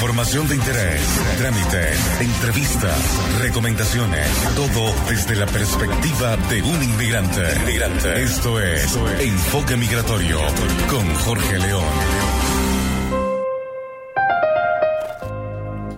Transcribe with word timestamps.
Información 0.00 0.48
de 0.48 0.54
interés, 0.54 1.20
trámites, 1.36 2.20
entrevistas, 2.22 3.38
recomendaciones, 3.38 4.26
todo 4.56 4.94
desde 5.06 5.36
la 5.36 5.44
perspectiva 5.44 6.38
de 6.48 6.62
un 6.62 6.82
inmigrante. 6.82 7.42
inmigrante. 7.60 8.22
Esto 8.22 8.58
es 8.62 8.98
Enfoque 9.20 9.76
Migratorio 9.76 10.38
con 10.88 11.06
Jorge 11.16 11.58
León. 11.58 11.84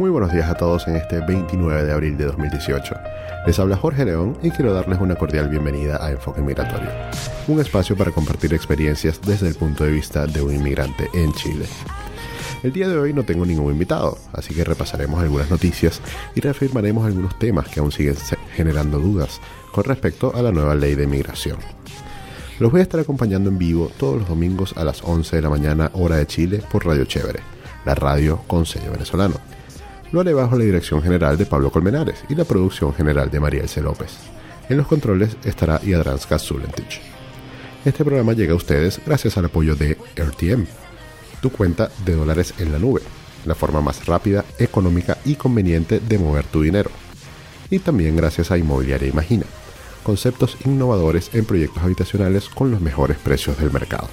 Muy 0.01 0.11
buenos 0.11 0.33
días 0.33 0.51
a 0.51 0.55
todos 0.55 0.89
en 0.89 0.97
este 0.97 1.21
29 1.21 1.85
de 1.85 1.93
abril 1.93 2.17
de 2.17 2.25
2018. 2.25 2.97
Les 3.47 3.57
habla 3.61 3.77
Jorge 3.77 4.05
León 4.05 4.37
y 4.43 4.51
quiero 4.51 4.75
darles 4.75 4.99
una 4.99 5.15
cordial 5.15 5.49
bienvenida 5.49 6.05
a 6.05 6.11
Enfoque 6.11 6.41
Migratorio, 6.41 6.91
un 7.47 7.61
espacio 7.61 7.97
para 7.97 8.11
compartir 8.11 8.53
experiencias 8.53 9.21
desde 9.25 9.47
el 9.47 9.55
punto 9.55 9.85
de 9.85 9.93
vista 9.93 10.27
de 10.27 10.43
un 10.43 10.53
inmigrante 10.53 11.09
en 11.15 11.33
Chile. 11.35 11.67
El 12.63 12.73
día 12.73 12.89
de 12.89 12.97
hoy 12.97 13.13
no 13.13 13.25
tengo 13.25 13.45
ningún 13.45 13.73
invitado, 13.73 14.19
así 14.33 14.55
que 14.55 14.63
repasaremos 14.63 15.21
algunas 15.21 15.51
noticias 15.51 16.01
y 16.37 16.41
reafirmaremos 16.41 17.05
algunos 17.05 17.37
temas 17.37 17.69
que 17.69 17.81
aún 17.81 17.91
siguen 17.91 18.15
generando 18.55 19.01
dudas 19.01 19.41
con 19.73 19.83
respecto 19.83 20.33
a 20.35 20.43
la 20.43 20.53
nueva 20.53 20.77
ley 20.77 20.95
de 20.95 21.09
migración. 21.09 21.59
Los 22.61 22.71
voy 22.71 22.79
a 22.79 22.85
estar 22.85 23.01
acompañando 23.01 23.51
en 23.51 23.59
vivo 23.59 23.91
todos 23.99 24.21
los 24.21 24.29
domingos 24.29 24.75
a 24.77 24.85
las 24.85 25.03
11 25.03 25.35
de 25.35 25.43
la 25.43 25.51
mañana 25.51 25.91
hora 25.95 26.17
de 26.17 26.27
Chile 26.27 26.63
por 26.71 26.87
Radio 26.87 27.05
Chévere, 27.05 27.41
la 27.85 27.97
radio 27.97 28.43
con 28.47 28.65
sello 28.65 28.93
venezolano. 28.93 29.35
Lo 30.13 30.21
haré 30.21 30.33
bajo 30.33 30.57
la 30.57 30.65
dirección 30.65 31.03
general 31.03 31.37
de 31.37 31.47
Pablo 31.47 31.73
Colmenares 31.73 32.23
y 32.29 32.37
la 32.37 32.45
producción 32.45 32.95
general 32.95 33.29
de 33.29 33.41
María 33.41 33.63
Elce 33.63 33.81
López. 33.81 34.19
En 34.69 34.77
los 34.77 34.87
controles 34.87 35.37
estará 35.45 35.81
Yadranska 35.83 36.39
Zulentich. 36.39 37.01
Este 37.85 38.05
programa 38.05 38.35
llega 38.35 38.53
a 38.53 38.57
ustedes 38.57 39.01
gracias 39.05 39.37
al 39.37 39.47
apoyo 39.47 39.75
de 39.75 39.99
RTM, 40.15 40.67
tu 41.43 41.51
cuenta 41.51 41.91
de 42.07 42.15
dólares 42.15 42.55
en 42.59 42.73
la 42.73 42.79
nube, 42.79 43.03
la 43.45 43.55
forma 43.55 43.83
más 43.83 44.07
rápida, 44.07 44.47
económica 44.59 45.19
y 45.27 45.35
conveniente 45.35 46.01
de 46.01 46.19
mover 46.19 46.47
tu 46.47 46.63
dinero. 46.63 46.91
Y 47.69 47.81
también 47.81 48.17
gracias 48.17 48.51
a 48.51 48.57
Inmobiliaria 48.57 49.09
Imagina, 49.09 49.45
conceptos 50.03 50.57
innovadores 50.65 51.29
en 51.35 51.45
proyectos 51.45 51.83
habitacionales 51.83 52.49
con 52.49 52.71
los 52.71 52.81
mejores 52.81 53.19
precios 53.19 53.59
del 53.59 53.71
mercado. 53.73 54.09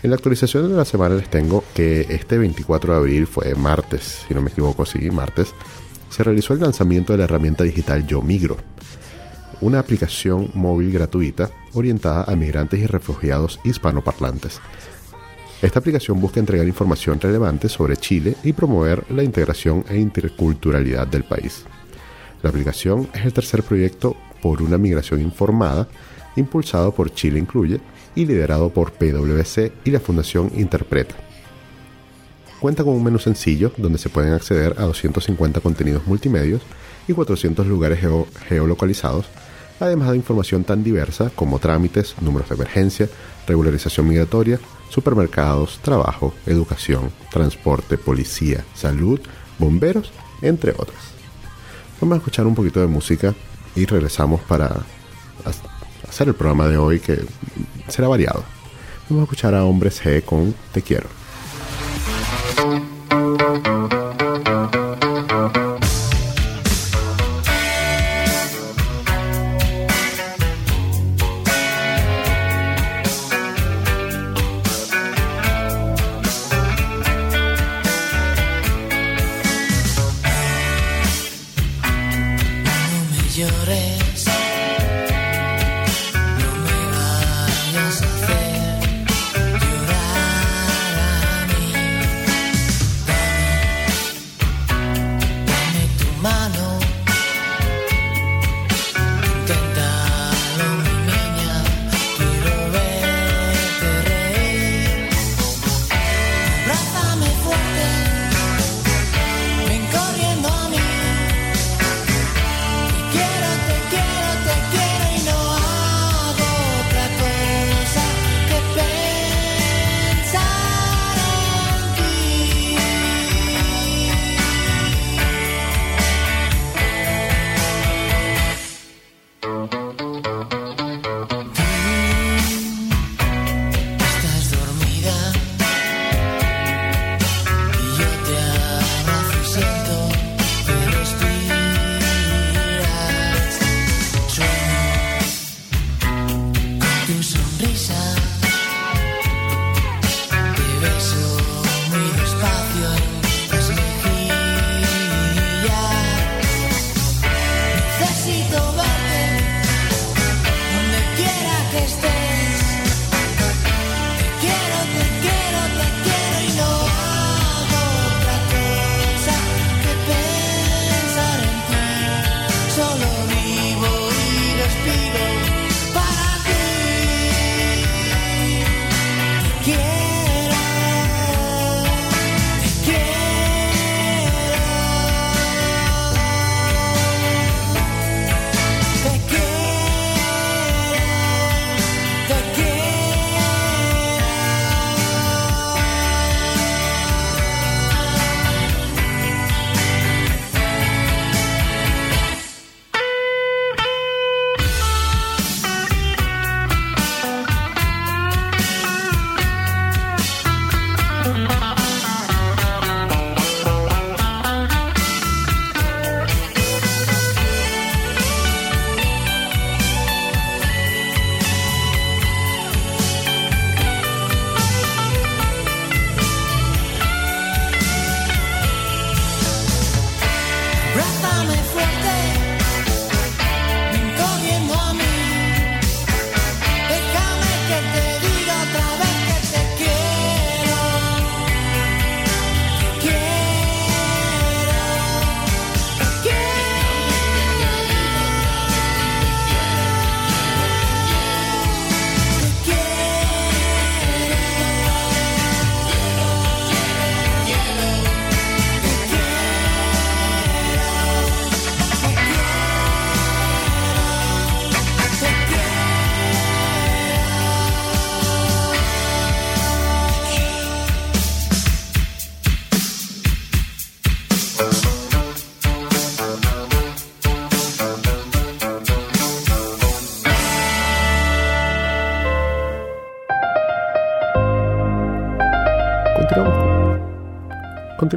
En 0.00 0.10
la 0.10 0.16
actualización 0.16 0.70
de 0.70 0.76
la 0.76 0.84
semana 0.84 1.16
les 1.16 1.28
tengo 1.28 1.64
que 1.74 2.02
este 2.08 2.38
24 2.38 2.92
de 2.92 2.98
abril 2.98 3.26
fue 3.26 3.52
martes, 3.56 4.24
si 4.28 4.32
no 4.32 4.40
me 4.40 4.50
equivoco, 4.50 4.86
sí, 4.86 5.10
martes, 5.10 5.52
se 6.08 6.22
realizó 6.22 6.54
el 6.54 6.60
lanzamiento 6.60 7.12
de 7.12 7.18
la 7.18 7.24
herramienta 7.24 7.64
digital 7.64 8.06
Yo 8.06 8.22
Migro, 8.22 8.58
una 9.60 9.80
aplicación 9.80 10.52
móvil 10.54 10.92
gratuita 10.92 11.50
orientada 11.74 12.22
a 12.28 12.36
migrantes 12.36 12.78
y 12.78 12.86
refugiados 12.86 13.58
hispanoparlantes. 13.64 14.60
Esta 15.62 15.80
aplicación 15.80 16.20
busca 16.20 16.38
entregar 16.38 16.68
información 16.68 17.20
relevante 17.20 17.68
sobre 17.68 17.96
Chile 17.96 18.36
y 18.44 18.52
promover 18.52 19.04
la 19.10 19.24
integración 19.24 19.84
e 19.88 19.98
interculturalidad 19.98 21.08
del 21.08 21.24
país. 21.24 21.64
La 22.44 22.50
aplicación 22.50 23.08
es 23.12 23.24
el 23.24 23.32
tercer 23.32 23.64
proyecto 23.64 24.16
por 24.40 24.62
una 24.62 24.78
migración 24.78 25.20
informada 25.20 25.88
impulsado 26.36 26.94
por 26.94 27.12
Chile 27.12 27.40
Incluye 27.40 27.80
y 28.18 28.26
liderado 28.26 28.70
por 28.70 28.90
PwC 28.90 29.70
y 29.84 29.92
la 29.92 30.00
Fundación 30.00 30.50
Interpreta. 30.56 31.14
Cuenta 32.58 32.82
con 32.82 32.94
un 32.94 33.04
menú 33.04 33.20
sencillo 33.20 33.70
donde 33.76 33.98
se 33.98 34.08
pueden 34.08 34.32
acceder 34.32 34.74
a 34.76 34.82
250 34.82 35.60
contenidos 35.60 36.04
multimedios 36.04 36.60
y 37.06 37.12
400 37.12 37.64
lugares 37.68 38.00
geolocalizados, 38.48 39.26
además 39.78 40.10
de 40.10 40.16
información 40.16 40.64
tan 40.64 40.82
diversa 40.82 41.30
como 41.32 41.60
trámites, 41.60 42.16
números 42.20 42.48
de 42.48 42.56
emergencia, 42.56 43.08
regularización 43.46 44.08
migratoria, 44.08 44.58
supermercados, 44.88 45.78
trabajo, 45.80 46.34
educación, 46.44 47.12
transporte, 47.30 47.98
policía, 47.98 48.64
salud, 48.74 49.20
bomberos, 49.60 50.10
entre 50.42 50.72
otras. 50.72 51.12
Vamos 52.00 52.16
a 52.16 52.18
escuchar 52.18 52.48
un 52.48 52.56
poquito 52.56 52.80
de 52.80 52.88
música 52.88 53.32
y 53.76 53.86
regresamos 53.86 54.40
para 54.40 54.74
hacer 56.08 56.26
el 56.26 56.34
programa 56.34 56.66
de 56.66 56.78
hoy 56.78 56.98
que 56.98 57.20
será 57.88 58.08
variado. 58.08 58.44
Vamos 59.08 59.22
a 59.22 59.24
escuchar 59.24 59.54
a 59.54 59.64
Hombres 59.64 60.02
G 60.02 60.22
con 60.22 60.54
Te 60.72 60.82
Quiero. 60.82 61.08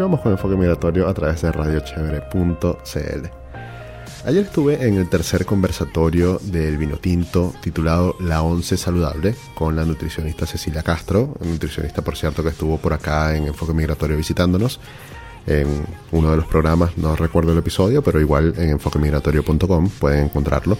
Continuamos 0.01 0.21
con 0.21 0.31
Enfoque 0.31 0.55
Migratorio 0.55 1.07
a 1.07 1.13
través 1.13 1.43
de 1.43 1.51
radiochevere.cl. 1.51 3.27
Ayer 4.25 4.43
estuve 4.43 4.87
en 4.87 4.95
el 4.95 5.07
tercer 5.07 5.45
conversatorio 5.45 6.39
del 6.41 6.79
vino 6.79 6.97
tinto 6.97 7.53
titulado 7.61 8.15
La 8.19 8.41
Once 8.41 8.77
Saludable 8.77 9.35
con 9.53 9.75
la 9.75 9.85
nutricionista 9.85 10.47
Cecilia 10.47 10.81
Castro, 10.81 11.35
nutricionista 11.41 12.01
por 12.01 12.17
cierto 12.17 12.41
que 12.41 12.49
estuvo 12.49 12.79
por 12.79 12.93
acá 12.93 13.35
en 13.37 13.45
Enfoque 13.45 13.75
Migratorio 13.75 14.17
visitándonos 14.17 14.79
en 15.45 15.67
uno 16.11 16.31
de 16.31 16.37
los 16.37 16.47
programas, 16.47 16.97
no 16.97 17.15
recuerdo 17.15 17.51
el 17.51 17.59
episodio, 17.59 18.01
pero 18.01 18.19
igual 18.19 18.55
en 18.57 18.71
enfoquemigratorio.com 18.71 19.87
pueden 19.99 20.23
encontrarlo. 20.25 20.79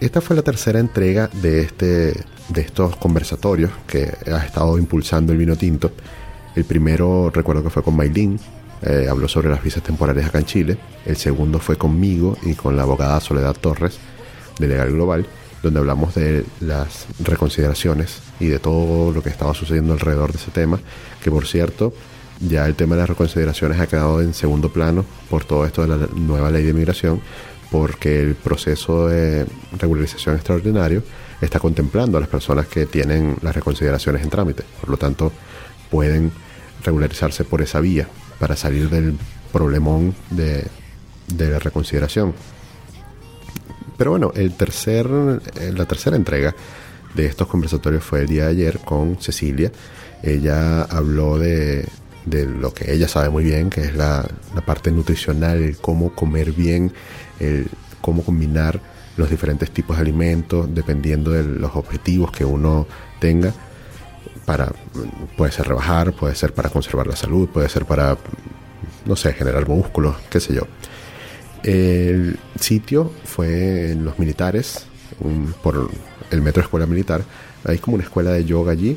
Esta 0.00 0.20
fue 0.20 0.36
la 0.36 0.42
tercera 0.42 0.78
entrega 0.78 1.28
de, 1.42 1.62
este, 1.62 2.24
de 2.50 2.60
estos 2.60 2.94
conversatorios 2.94 3.72
que 3.88 4.16
ha 4.32 4.44
estado 4.44 4.78
impulsando 4.78 5.32
el 5.32 5.38
vino 5.38 5.56
tinto 5.56 5.90
el 6.56 6.64
primero 6.64 7.30
recuerdo 7.30 7.62
que 7.62 7.70
fue 7.70 7.82
con 7.82 7.96
Maylin, 7.96 8.40
eh, 8.82 9.06
habló 9.08 9.28
sobre 9.28 9.48
las 9.48 9.62
visas 9.62 9.82
temporales 9.82 10.26
acá 10.26 10.38
en 10.38 10.46
Chile. 10.46 10.78
El 11.04 11.16
segundo 11.16 11.58
fue 11.58 11.76
conmigo 11.76 12.36
y 12.42 12.54
con 12.54 12.76
la 12.76 12.82
abogada 12.82 13.20
Soledad 13.20 13.54
Torres, 13.54 13.98
de 14.58 14.68
Legal 14.68 14.90
Global, 14.92 15.26
donde 15.62 15.80
hablamos 15.80 16.14
de 16.14 16.44
las 16.60 17.06
reconsideraciones 17.20 18.20
y 18.40 18.46
de 18.46 18.58
todo 18.58 19.12
lo 19.12 19.22
que 19.22 19.28
estaba 19.28 19.54
sucediendo 19.54 19.92
alrededor 19.92 20.32
de 20.32 20.38
ese 20.38 20.50
tema, 20.50 20.80
que 21.22 21.30
por 21.30 21.46
cierto, 21.46 21.92
ya 22.40 22.66
el 22.66 22.74
tema 22.74 22.94
de 22.94 23.02
las 23.02 23.08
reconsideraciones 23.10 23.80
ha 23.80 23.86
quedado 23.86 24.20
en 24.20 24.34
segundo 24.34 24.70
plano 24.70 25.04
por 25.28 25.44
todo 25.44 25.64
esto 25.66 25.82
de 25.82 25.88
la 25.88 26.08
nueva 26.14 26.50
ley 26.50 26.64
de 26.64 26.72
migración, 26.72 27.20
porque 27.70 28.20
el 28.20 28.34
proceso 28.34 29.08
de 29.08 29.46
regularización 29.78 30.36
extraordinario 30.36 31.02
está 31.40 31.58
contemplando 31.58 32.16
a 32.16 32.20
las 32.20 32.28
personas 32.28 32.66
que 32.66 32.86
tienen 32.86 33.36
las 33.42 33.54
reconsideraciones 33.54 34.22
en 34.22 34.30
trámite. 34.30 34.64
Por 34.80 34.90
lo 34.90 34.96
tanto, 34.96 35.32
pueden 35.90 36.30
regularizarse 36.86 37.44
por 37.44 37.60
esa 37.62 37.80
vía 37.80 38.08
para 38.38 38.56
salir 38.56 38.88
del 38.88 39.16
problemón 39.52 40.14
de, 40.30 40.66
la 41.36 41.58
reconsideración. 41.58 42.34
Pero 43.96 44.12
bueno, 44.12 44.32
el 44.34 44.54
tercer, 44.54 45.06
eh, 45.60 45.72
la 45.74 45.86
tercera 45.86 46.16
entrega 46.16 46.54
de 47.14 47.26
estos 47.26 47.48
conversatorios 47.48 48.04
fue 48.04 48.20
el 48.20 48.26
día 48.28 48.44
de 48.44 48.50
ayer 48.50 48.78
con 48.78 49.18
Cecilia. 49.20 49.72
Ella 50.22 50.82
habló 50.82 51.38
de, 51.38 51.86
lo 52.26 52.72
que 52.72 52.92
ella 52.92 53.08
sabe 53.08 53.30
muy 53.30 53.44
bien, 53.44 53.70
que 53.70 53.82
es 53.82 53.96
la, 53.96 54.26
la, 54.54 54.60
parte 54.60 54.90
nutricional, 54.90 55.58
el 55.58 55.76
cómo 55.78 56.14
comer 56.14 56.52
bien, 56.52 56.92
el 57.40 57.68
cómo 58.00 58.24
combinar 58.24 58.80
los 59.16 59.30
diferentes 59.30 59.70
tipos 59.70 59.96
de 59.96 60.02
alimentos 60.02 60.68
dependiendo 60.74 61.30
de 61.30 61.42
los 61.42 61.74
objetivos 61.74 62.30
que 62.30 62.44
uno 62.44 62.86
tenga 63.18 63.54
para, 64.46 64.72
puede 65.36 65.52
ser 65.52 65.66
rebajar, 65.66 66.12
puede 66.12 66.34
ser 66.34 66.54
para 66.54 66.70
conservar 66.70 67.06
la 67.06 67.16
salud, 67.16 67.48
puede 67.48 67.68
ser 67.68 67.84
para, 67.84 68.16
no 69.04 69.16
sé, 69.16 69.32
generar 69.34 69.68
músculos, 69.68 70.16
qué 70.30 70.40
sé 70.40 70.54
yo. 70.54 70.62
El 71.62 72.38
sitio 72.58 73.12
fue 73.24 73.90
en 73.90 74.04
los 74.04 74.18
militares, 74.18 74.86
por 75.62 75.90
el 76.30 76.42
metro 76.42 76.62
escuela 76.62 76.86
militar. 76.86 77.24
Hay 77.64 77.78
como 77.78 77.96
una 77.96 78.04
escuela 78.04 78.30
de 78.30 78.44
yoga 78.44 78.72
allí 78.72 78.96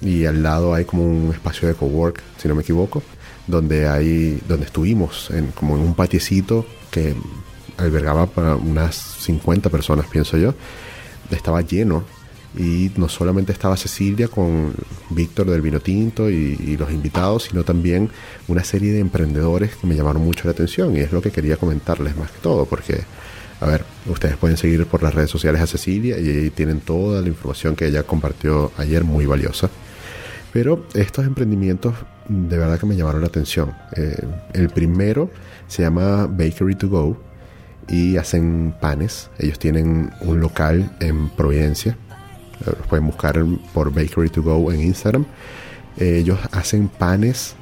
y 0.00 0.24
al 0.24 0.42
lado 0.42 0.72
hay 0.72 0.84
como 0.84 1.04
un 1.04 1.32
espacio 1.32 1.66
de 1.66 1.74
cowork, 1.74 2.22
si 2.38 2.46
no 2.46 2.54
me 2.54 2.62
equivoco, 2.62 3.02
donde 3.46 3.88
hay, 3.88 4.40
donde 4.48 4.66
estuvimos 4.66 5.30
en, 5.30 5.48
como 5.48 5.76
en 5.76 5.82
un 5.82 5.94
patiecito 5.94 6.64
que 6.92 7.14
albergaba 7.76 8.26
para 8.26 8.54
unas 8.54 8.94
50 8.94 9.68
personas, 9.68 10.06
pienso 10.06 10.36
yo. 10.36 10.54
Estaba 11.30 11.60
lleno 11.62 12.04
y 12.56 12.90
no 12.96 13.08
solamente 13.08 13.52
estaba 13.52 13.76
Cecilia 13.76 14.28
con 14.28 14.74
Víctor 15.10 15.50
del 15.50 15.60
Vino 15.60 15.80
Tinto 15.80 16.28
y, 16.28 16.76
los 16.76 16.90
invitados, 16.90 17.44
sino 17.44 17.64
también 17.64 18.10
una 18.48 18.64
serie 18.64 18.92
de 18.92 19.00
emprendedores 19.00 19.76
que 19.76 19.86
me 19.86 19.94
llamaron 19.94 20.24
mucho 20.24 20.44
la 20.44 20.52
atención 20.52 20.96
y 20.96 21.00
es 21.00 21.12
lo 21.12 21.22
que 21.22 21.30
quería 21.30 21.56
comentarles 21.56 22.16
más 22.16 22.30
que 22.30 22.38
todo, 22.38 22.66
porque, 22.66 23.02
a 23.60 23.66
ver, 23.66 23.84
ustedes 24.06 24.36
pueden 24.36 24.56
seguir 24.56 24.86
por 24.86 25.02
las 25.02 25.14
redes 25.14 25.30
sociales 25.30 25.60
a 25.60 25.66
Cecilia 25.66 26.18
y 26.18 26.28
ahí 26.28 26.50
tienen 26.50 26.80
toda 26.80 27.20
la 27.20 27.28
información 27.28 27.76
que 27.76 27.86
ella 27.86 28.02
compartió 28.02 28.72
ayer, 28.76 29.04
muy 29.04 29.26
valiosa. 29.26 29.70
Pero 30.52 30.86
estos 30.94 31.26
emprendimientos 31.26 31.94
de 32.28 32.58
verdad 32.58 32.78
que 32.78 32.86
me 32.86 32.96
llamaron 32.96 33.20
la 33.20 33.26
atención. 33.26 33.72
Eh, 33.96 34.16
el 34.52 34.68
primero 34.68 35.30
se 35.66 35.82
llama 35.82 36.26
Bakery 36.26 36.76
to 36.76 36.88
Go 36.88 37.16
y 37.88 38.16
hacen 38.16 38.74
panes. 38.80 39.30
Ellos 39.38 39.58
tienen 39.58 40.10
un 40.20 40.40
local 40.40 40.96
en 41.00 41.28
Providencia, 41.30 41.96
pueden 42.88 43.06
buscar 43.06 43.44
por 43.72 43.92
Bakery 43.92 44.28
to 44.28 44.42
Go 44.42 44.72
en 44.72 44.80
Instagram. 44.82 45.26
ellos 45.98 46.38
hacen 46.52 46.88
panes 46.88 47.54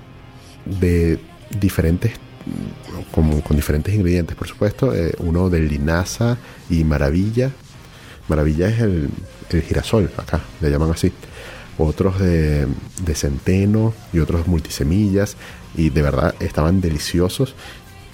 de 0.64 1.18
diferentes 1.60 2.12
con, 3.10 3.40
con 3.42 3.56
diferentes 3.56 3.94
ingredientes, 3.94 4.36
por 4.36 4.48
supuesto. 4.48 4.94
Eh, 4.94 5.14
uno 5.18 5.50
de 5.50 5.60
linaza 5.60 6.36
y 6.70 6.84
maravilla. 6.84 7.50
Maravilla 8.28 8.68
es 8.68 8.80
el, 8.80 9.08
el, 9.50 9.62
girasol, 9.62 10.10
acá 10.16 10.40
le 10.60 10.70
llaman 10.70 10.90
así. 10.90 11.12
Otros 11.78 12.18
de, 12.18 12.66
de 13.02 13.14
centeno 13.14 13.94
y 14.12 14.18
otros 14.18 14.46
multisemillas. 14.46 15.36
Y 15.76 15.90
de 15.90 16.02
verdad 16.02 16.34
estaban 16.40 16.80
deliciosos. 16.80 17.54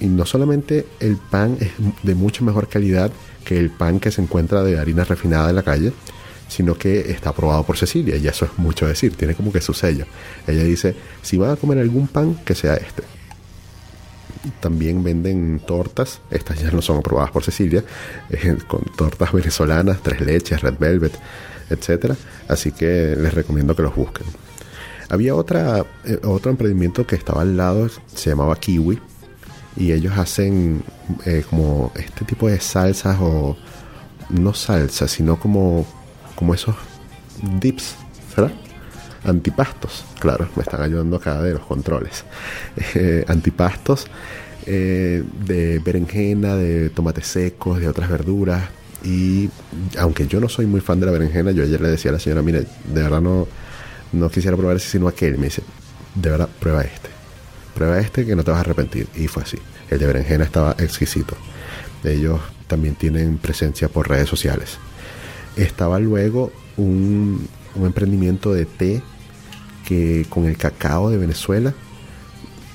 Y 0.01 0.07
no 0.07 0.27
solamente 0.27 0.87
el 1.01 1.17
pan 1.17 1.57
es 1.61 1.71
de 2.03 2.15
mucha 2.15 2.45
mejor 2.45 2.69
calidad 2.69 3.11
que 3.45 3.59
el 3.59 3.71
pan 3.71 4.01
que 4.01 4.11
se 4.11 4.23
encuentra 4.23 4.63
de 4.63 4.79
harina 4.79 5.05
refinada 5.05 5.51
en 5.51 5.57
la 5.57 5.63
calle, 5.63 5.93
sino 6.49 6.75
que 6.75 7.11
está 7.11 7.31
aprobado 7.31 7.65
por 7.65 7.77
Cecilia, 7.77 8.17
y 8.17 8.27
eso 8.27 8.45
es 8.45 8.59
mucho 8.59 8.87
decir, 8.87 9.17
tiene 9.17 9.35
como 9.35 9.53
que 9.53 9.61
su 9.61 9.75
sello. 9.75 10.07
Ella 10.47 10.63
dice, 10.63 10.95
si 11.23 11.37
van 11.37 11.51
a 11.51 11.57
comer 11.57 11.79
algún 11.79 12.07
pan, 12.07 12.37
que 12.45 12.55
sea 12.55 12.75
este. 12.75 13.03
También 14.61 15.03
venden 15.03 15.61
tortas, 15.67 16.21
estas 16.31 16.61
ya 16.61 16.71
no 16.71 16.83
son 16.83 16.99
aprobadas 16.99 17.31
por 17.31 17.43
Cecilia, 17.43 17.83
eh, 18.31 18.57
con 18.69 18.83
tortas 18.97 19.33
venezolanas, 19.33 20.03
tres 20.03 20.21
leches, 20.21 20.61
red 20.61 20.75
velvet, 20.79 21.15
etc. 21.71 22.15
Así 22.49 22.73
que 22.73 23.17
les 23.17 23.33
recomiendo 23.33 23.75
que 23.75 23.83
los 23.83 23.95
busquen. 23.95 24.27
Había 25.09 25.35
otra, 25.35 25.85
eh, 26.05 26.19
otro 26.25 26.51
emprendimiento 26.51 27.07
que 27.07 27.17
estaba 27.17 27.43
al 27.43 27.57
lado, 27.57 27.89
se 28.15 28.31
llamaba 28.31 28.57
Kiwi, 28.57 29.01
y 29.77 29.93
ellos 29.93 30.17
hacen 30.17 30.83
eh, 31.25 31.45
como 31.49 31.93
este 31.97 32.25
tipo 32.25 32.49
de 32.49 32.61
salsas 32.61 33.19
o 33.21 33.57
no 34.31 34.55
salsas, 34.55 35.11
sino 35.11 35.39
como 35.39 35.87
como 36.35 36.55
esos 36.55 36.75
dips, 37.61 37.97
¿verdad? 38.37 38.53
Antipastos, 39.25 40.05
claro, 40.19 40.49
me 40.55 40.63
están 40.63 40.83
ayudando 40.83 41.17
acá 41.17 41.41
de 41.43 41.55
los 41.55 41.63
controles. 41.63 42.25
Eh, 42.97 43.25
antipastos 43.29 44.07
eh, 44.67 45.23
de 45.45 45.79
berenjena, 45.79 46.57
de 46.57 46.91
tomates 46.91 47.27
secos, 47.27 47.81
de 47.81 47.89
otras 47.89 48.09
verduras. 48.09 48.63
Y 49.05 49.51
aunque 49.99 50.27
yo 50.27 50.41
no 50.41 50.49
soy 50.49 50.67
muy 50.67 50.81
fan 50.81 51.01
de 51.01 51.07
la 51.07 51.13
berenjena, 51.13 51.51
yo 51.51 51.63
ayer 51.63 51.81
le 51.81 51.89
decía 51.89 52.11
a 52.11 52.15
la 52.15 52.21
señora, 52.21 52.43
mire, 52.43 52.61
de 52.61 53.03
verdad 53.03 53.21
no, 53.21 53.47
no 54.13 54.31
quisiera 54.31 54.57
probar 54.57 54.77
ese 54.77 54.89
sino 54.89 55.07
aquel. 55.09 55.37
Me 55.39 55.47
dice, 55.47 55.63
de 56.15 56.31
verdad, 56.31 56.49
prueba 56.61 56.83
este. 56.83 57.11
Prueba 57.75 57.99
este 57.99 58.25
que 58.25 58.35
no 58.35 58.43
te 58.43 58.51
vas 58.51 58.59
a 58.59 58.61
arrepentir. 58.63 59.07
Y 59.15 59.29
fue 59.29 59.43
así. 59.43 59.59
El 59.91 59.99
de 59.99 60.07
berenjena 60.07 60.45
estaba 60.45 60.75
exquisito. 60.79 61.37
Ellos 62.03 62.41
también 62.67 62.95
tienen 62.95 63.39
presencia 63.39 63.89
por 63.89 64.09
redes 64.09 64.29
sociales. 64.29 64.79
Estaba 65.57 65.99
luego 65.99 66.53
un, 66.77 67.49
emprendimiento 67.77 68.53
de 68.53 68.67
té 68.67 69.03
que 69.85 70.27
con 70.29 70.47
el 70.47 70.57
cacao 70.57 71.11
de 71.11 71.19
Venezuela 71.19 71.75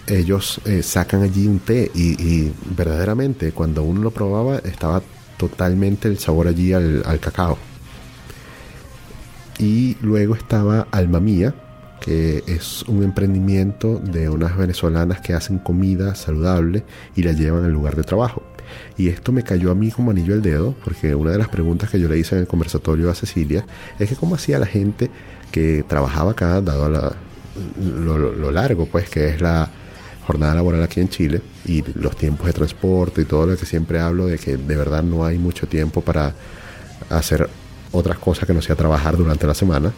ellos 0.08 0.60
eh, 0.66 0.84
sacan 0.84 1.22
allí 1.24 1.48
un 1.48 1.60
té 1.60 1.90
y, 1.94 2.52
verdaderamente 2.76 3.52
cuando 3.52 3.84
uno 3.84 4.02
lo 4.02 4.12
probaba 4.12 4.58
estaba 4.58 5.02
totalmente 5.38 6.08
el 6.08 6.18
sabor 6.20 6.48
allí 6.48 6.74
al, 6.74 7.04
al 7.06 7.20
cacao. 7.20 7.58
Y 9.58 9.98
luego 10.02 10.36
estaba 10.36 10.88
Alma 10.92 11.20
Mía, 11.20 11.54
que 12.00 12.44
es 12.48 12.84
un 12.84 13.04
emprendimiento 13.04 14.00
de 14.00 14.30
unas 14.30 14.58
venezolanas 14.58 15.22
que 15.22 15.34
hacen 15.34 15.60
comida 15.60 16.16
saludable 16.16 16.86
y 17.16 17.24
la 17.24 17.34
llevan 17.34 17.66
al 17.66 17.72
lugar 17.72 17.96
de 17.96 18.04
trabajo. 18.04 18.49
Y 18.98 19.10
esto 19.10 19.32
me 19.32 19.44
cayó 19.44 19.72
a 19.72 19.76
mí 19.76 19.92
como 19.92 20.12
anillo 20.12 20.34
al 20.34 20.42
dedo, 20.42 20.76
porque 20.84 21.16
una 21.16 21.32
de 21.32 21.38
las 21.38 21.50
preguntas 21.50 21.90
que 21.90 22.00
yo 22.00 22.08
le 22.08 22.18
hice 22.18 22.36
en 22.36 22.42
el 22.42 22.48
conversatorio 22.48 23.10
a 23.10 23.16
Cecilia 23.16 23.66
es 23.98 24.10
que 24.10 24.16
cómo 24.16 24.36
hacía 24.36 24.60
la 24.60 24.66
gente 24.66 25.10
que 25.52 25.84
trabajaba 25.88 26.32
acá, 26.32 26.62
dado 26.62 26.90
lo, 27.78 28.52
largo, 28.52 28.86
pues, 28.86 29.10
que 29.10 29.30
es 29.30 29.42
la 29.42 29.70
jornada 30.26 30.56
laboral 30.56 30.84
aquí 30.84 31.00
en 31.00 31.10
Chile 31.10 31.42
y 31.66 31.84
los 31.96 32.16
tiempos 32.16 32.46
de 32.46 32.54
transporte 32.54 33.22
y 33.22 33.26
todo 33.26 33.48
lo 33.48 33.58
que 33.58 33.66
siempre 33.66 34.00
hablo 34.00 34.28
de 34.28 34.38
que 34.38 34.58
de 34.58 34.76
verdad 34.76 35.02
no 35.02 35.26
hay 35.26 35.40
mucho 35.40 35.68
tiempo 35.68 36.02
para 36.02 36.36
hacer 37.10 37.50
otras 37.92 38.20
cosas 38.20 38.46
que 38.46 38.54
no 38.54 38.62
sea 38.62 38.76
trabajar 38.76 39.18
durante 39.18 39.48
la 39.48 39.56
semana. 39.56 39.92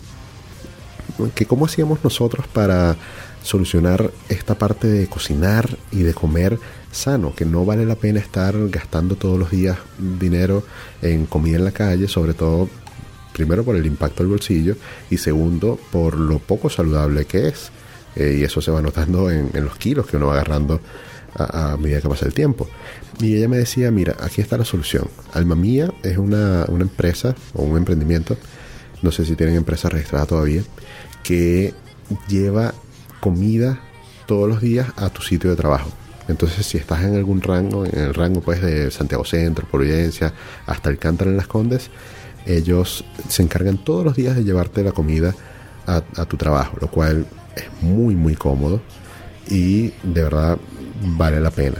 Que 1.35 1.45
cómo 1.45 1.65
hacíamos 1.65 1.99
nosotros 2.03 2.47
para 2.47 2.95
solucionar 3.43 4.11
esta 4.29 4.55
parte 4.55 4.87
de 4.87 5.07
cocinar 5.07 5.77
y 5.91 6.03
de 6.03 6.13
comer 6.13 6.59
sano, 6.91 7.33
que 7.33 7.45
no 7.45 7.65
vale 7.65 7.85
la 7.85 7.95
pena 7.95 8.19
estar 8.19 8.55
gastando 8.69 9.15
todos 9.15 9.39
los 9.39 9.51
días 9.51 9.77
dinero 9.97 10.63
en 11.01 11.25
comida 11.25 11.57
en 11.57 11.65
la 11.65 11.71
calle, 11.71 12.07
sobre 12.07 12.33
todo 12.33 12.69
primero 13.33 13.63
por 13.63 13.75
el 13.75 13.85
impacto 13.85 14.23
del 14.23 14.31
bolsillo 14.31 14.75
y 15.09 15.17
segundo 15.17 15.79
por 15.91 16.17
lo 16.17 16.39
poco 16.39 16.69
saludable 16.69 17.25
que 17.25 17.47
es. 17.47 17.71
Eh, 18.15 18.37
y 18.39 18.43
eso 18.43 18.61
se 18.61 18.71
va 18.71 18.81
notando 18.81 19.31
en, 19.31 19.49
los 19.53 19.77
kilos 19.77 20.05
que 20.05 20.17
uno 20.17 20.27
va 20.27 20.33
agarrando 20.33 20.81
a, 21.33 21.77
medida 21.77 22.01
que 22.01 22.09
pasa 22.09 22.25
el 22.25 22.33
tiempo. 22.33 22.67
Y 23.19 23.37
ella 23.37 23.47
me 23.47 23.57
decía, 23.57 23.89
mira, 23.89 24.17
aquí 24.19 24.41
está 24.41 24.57
la 24.57 24.65
solución. 24.65 25.07
Alma 25.33 25.55
Mía 25.55 25.93
es 26.03 26.17
una, 26.17 26.65
una 26.67 26.83
empresa 26.83 27.35
o 27.53 27.63
un 27.63 27.77
emprendimiento, 27.77 28.35
no 29.01 29.11
sé 29.11 29.25
si 29.25 29.35
tienen 29.35 29.55
empresa 29.55 29.87
registrada 29.87 30.25
todavía, 30.25 30.63
que 31.23 31.73
lleva 32.27 32.73
comida 33.21 33.79
todos 34.25 34.49
los 34.49 34.59
días 34.59 34.87
a 34.97 35.09
tu 35.09 35.21
sitio 35.21 35.49
de 35.49 35.55
trabajo. 35.55 35.89
Entonces, 36.27 36.65
si 36.65 36.77
estás 36.77 37.03
en 37.03 37.15
algún 37.15 37.41
rango, 37.41 37.85
en 37.85 37.97
el 37.97 38.13
rango 38.13 38.41
pues 38.41 38.61
de 38.61 38.91
Santiago 38.91 39.23
Centro, 39.23 39.67
Providencia, 39.67 40.33
hasta 40.65 40.89
Alcántara 40.89 41.31
en 41.31 41.37
las 41.37 41.47
Condes, 41.47 41.89
ellos 42.45 43.05
se 43.29 43.43
encargan 43.43 43.77
todos 43.77 44.03
los 44.03 44.15
días 44.15 44.35
de 44.35 44.43
llevarte 44.43 44.83
la 44.83 44.91
comida 44.91 45.33
a, 45.85 46.01
tu 46.25 46.37
trabajo, 46.37 46.77
lo 46.79 46.87
cual 46.87 47.25
es 47.55 47.65
muy, 47.81 48.15
muy 48.15 48.35
cómodo 48.35 48.81
y 49.49 49.89
de 50.03 50.23
verdad 50.23 50.57
vale 51.01 51.39
la 51.39 51.51
pena. 51.51 51.77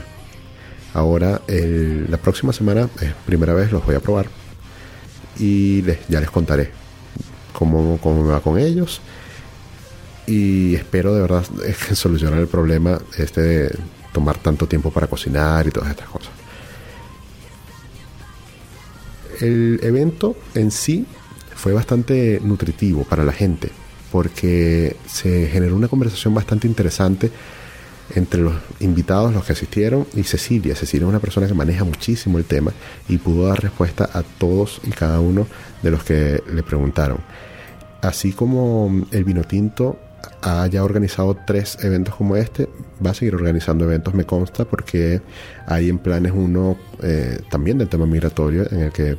Ahora, 0.92 1.40
la 1.48 2.16
próxima 2.18 2.52
semana, 2.52 2.88
es 3.00 3.12
primera 3.24 3.54
vez, 3.54 3.72
los 3.72 3.84
voy 3.84 3.94
a 3.94 4.00
probar 4.00 4.26
y 5.38 5.82
ya 6.08 6.20
les 6.20 6.30
contaré 6.30 6.70
cómo, 7.54 7.98
cómo 8.02 8.22
me 8.22 8.32
va 8.32 8.40
con 8.40 8.58
ellos 8.58 9.00
y 10.32 10.74
espero 10.76 11.14
de 11.14 11.20
verdad 11.20 11.44
solucionar 11.92 12.38
el 12.38 12.46
problema 12.46 12.98
este 13.18 13.40
de 13.42 13.78
tomar 14.14 14.38
tanto 14.38 14.66
tiempo 14.66 14.90
para 14.90 15.06
cocinar 15.06 15.66
y 15.66 15.70
todas 15.70 15.90
estas 15.90 16.08
cosas. 16.08 16.30
El 19.40 19.78
evento 19.82 20.34
en 20.54 20.70
sí 20.70 21.04
fue 21.54 21.74
bastante 21.74 22.40
nutritivo 22.42 23.04
para 23.04 23.24
la 23.24 23.32
gente 23.32 23.70
porque 24.10 24.96
se 25.06 25.48
generó 25.48 25.76
una 25.76 25.88
conversación 25.88 26.32
bastante 26.32 26.66
interesante 26.66 27.30
entre 28.14 28.40
los 28.40 28.54
invitados, 28.80 29.32
los 29.32 29.44
que 29.44 29.52
asistieron, 29.52 30.06
y 30.14 30.22
Cecilia. 30.22 30.76
Cecilia 30.76 31.06
es 31.06 31.08
una 31.08 31.20
persona 31.20 31.46
que 31.46 31.54
maneja 31.54 31.84
muchísimo 31.84 32.36
el 32.38 32.44
tema 32.44 32.72
y 33.08 33.18
pudo 33.18 33.48
dar 33.48 33.62
respuesta 33.62 34.08
a 34.12 34.22
todos 34.22 34.80
y 34.84 34.90
cada 34.90 35.20
uno 35.20 35.46
de 35.82 35.90
los 35.90 36.04
que 36.04 36.42
le 36.52 36.62
preguntaron. 36.62 37.18
Así 38.02 38.32
como 38.32 39.06
el 39.10 39.24
vino 39.24 39.44
tinto 39.44 39.98
haya 40.42 40.84
organizado 40.84 41.36
tres 41.46 41.78
eventos 41.82 42.14
como 42.14 42.36
este, 42.36 42.68
va 43.04 43.10
a 43.10 43.14
seguir 43.14 43.34
organizando 43.34 43.84
eventos, 43.84 44.14
me 44.14 44.24
consta, 44.24 44.64
porque 44.64 45.20
hay 45.66 45.88
en 45.88 45.98
planes 45.98 46.32
uno 46.34 46.76
eh, 47.02 47.40
también 47.50 47.78
del 47.78 47.88
tema 47.88 48.06
migratorio 48.06 48.66
en 48.70 48.80
el 48.80 48.92
que 48.92 49.16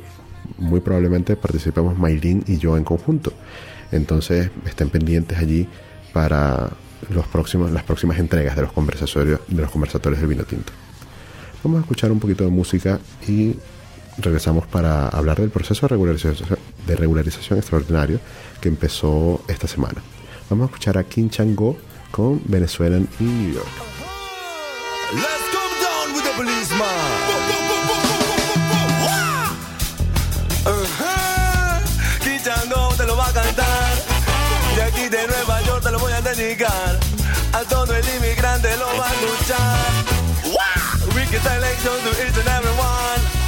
muy 0.58 0.80
probablemente 0.80 1.36
participemos 1.36 1.98
Maylin 1.98 2.44
y 2.46 2.58
yo 2.58 2.76
en 2.76 2.84
conjunto. 2.84 3.32
Entonces 3.92 4.50
estén 4.66 4.90
pendientes 4.90 5.38
allí 5.38 5.68
para 6.12 6.70
los 7.10 7.26
próximos, 7.26 7.70
las 7.70 7.82
próximas 7.82 8.18
entregas 8.18 8.56
de 8.56 8.62
los 8.62 8.72
conversatorios, 8.72 9.40
de 9.48 9.62
los 9.62 9.70
conversatorios 9.70 10.20
del 10.20 10.28
vino 10.28 10.44
tinto. 10.44 10.72
Vamos 11.62 11.78
a 11.78 11.80
escuchar 11.80 12.12
un 12.12 12.20
poquito 12.20 12.44
de 12.44 12.50
música 12.50 12.98
y 13.26 13.56
regresamos 14.18 14.66
para 14.66 15.08
hablar 15.08 15.40
del 15.40 15.50
proceso 15.50 15.86
de 15.86 15.88
regularización, 15.88 16.58
de 16.86 16.96
regularización 16.96 17.58
extraordinario 17.58 18.20
que 18.60 18.68
empezó 18.68 19.42
esta 19.48 19.66
semana. 19.66 20.02
Vamos 20.50 20.64
a 20.64 20.66
escuchar 20.66 20.98
a 20.98 21.04
Kim 21.04 21.30
Chango 21.30 21.76
con 22.10 22.40
Venezuela 22.44 22.98
y 23.18 23.24
New 23.24 23.54
York. 23.54 23.66
Let's 25.14 25.48
come 25.52 25.74
down 25.80 26.14
with 26.14 26.24
the 26.24 26.30
policeman. 26.36 26.88
Kim 32.20 32.38
Chango 32.42 32.94
te 32.96 33.04
lo 33.04 33.16
va 33.16 33.28
a 33.28 33.32
cantar. 33.32 33.94
De 34.76 34.82
aquí 34.82 35.08
de 35.08 35.26
Nueva 35.26 35.62
York 35.62 35.82
te 35.82 35.90
lo 35.90 35.98
voy 35.98 36.12
a 36.12 36.20
dedicar. 36.20 36.98
A 37.52 37.60
todo 37.64 37.94
el 37.96 38.04
inmigrante 38.16 38.76
lo 38.76 38.86
va 38.98 39.08
a 39.08 39.14
escuchar. 39.14 40.14
Wicked 41.14 41.40
selection 41.42 42.00
to 42.02 42.10
each 42.26 42.38
and 42.38 42.48
everyone. 42.48 43.43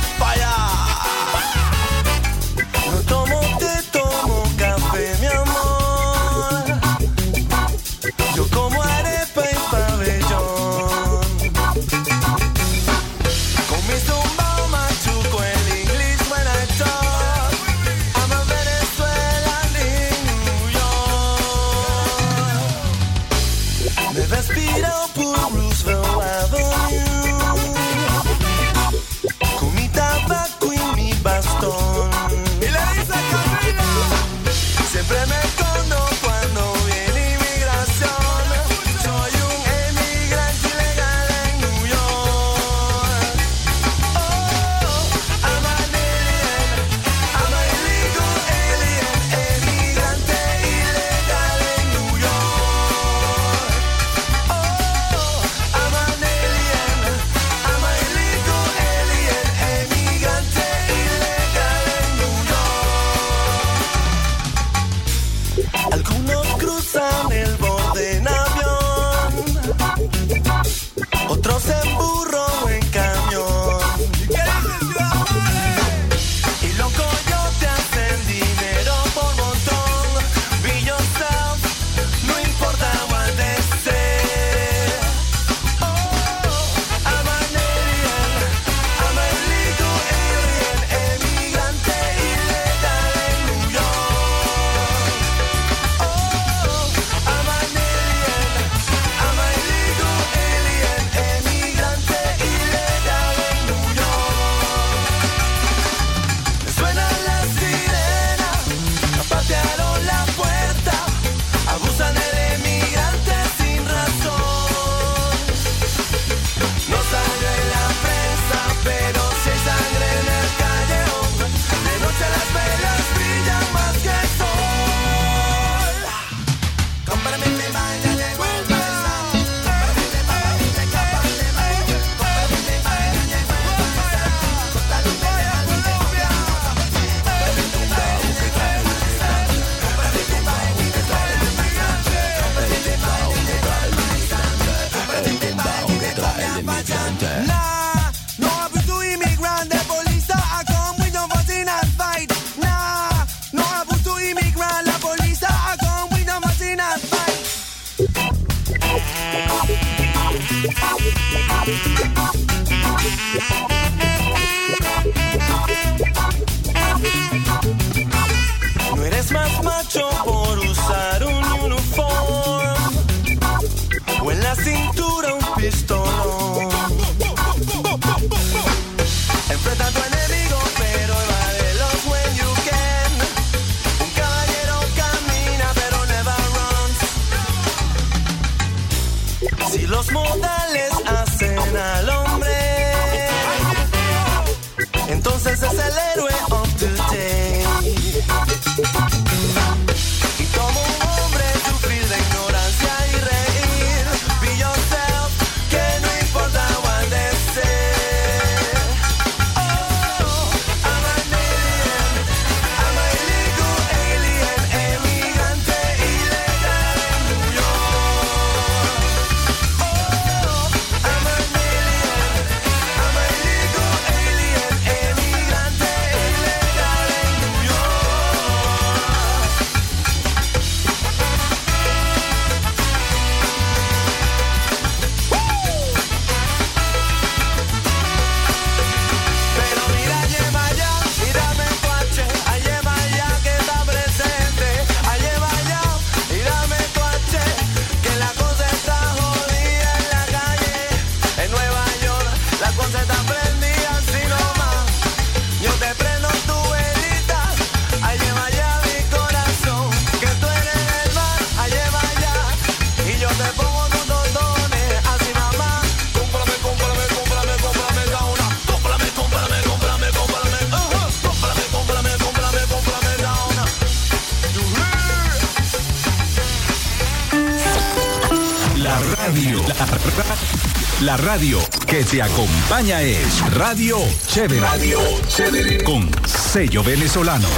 Te 282.11 282.23
acompaña 282.23 283.03
es 283.03 283.55
Radio 283.55 283.97
Chévere. 284.29 284.61
Radio 284.61 284.99
Chévere. 285.27 285.83
Con 285.83 286.09
sello 286.25 286.85
venezolano. 286.85 287.49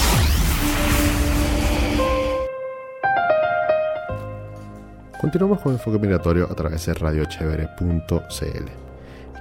Continuamos 5.20 5.60
con 5.60 5.72
Enfoque 5.72 5.98
Migratorio 5.98 6.48
a 6.50 6.54
través 6.54 6.86
de 6.86 6.94
radiochevere.cl. 6.94 8.70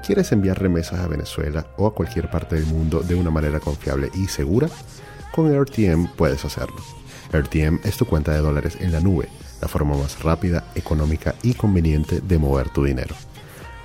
¿Quieres 0.06 0.32
enviar 0.34 0.62
remesas 0.62 1.00
a 1.00 1.08
Venezuela 1.08 1.65
o 1.78 1.88
a 1.88 1.93
cualquier 1.93 2.30
parte 2.30 2.56
del 2.56 2.65
mundo 2.65 3.00
de 3.00 3.15
una 3.15 3.30
manera 3.30 3.62
confiable 3.62 4.10
y 4.13 4.28
segura? 4.28 4.67
Con 5.34 5.50
AirTM 5.54 6.08
puedes 6.17 6.43
hacerlo. 6.43 6.82
AirTM 7.32 7.80
es 7.86 7.96
tu 7.96 8.06
cuenta 8.06 8.34
de 8.34 8.39
dólares 8.39 8.78
en 8.82 8.91
la 8.91 9.00
nube, 9.00 9.30
la 9.62 9.70
forma 9.70 9.96
más 9.96 10.22
rápida, 10.22 10.65
económica 10.76 11.36
y 11.43 11.54
conveniente 11.54 12.20
de 12.20 12.38
mover 12.38 12.70
tu 12.70 12.84
dinero. 12.84 13.15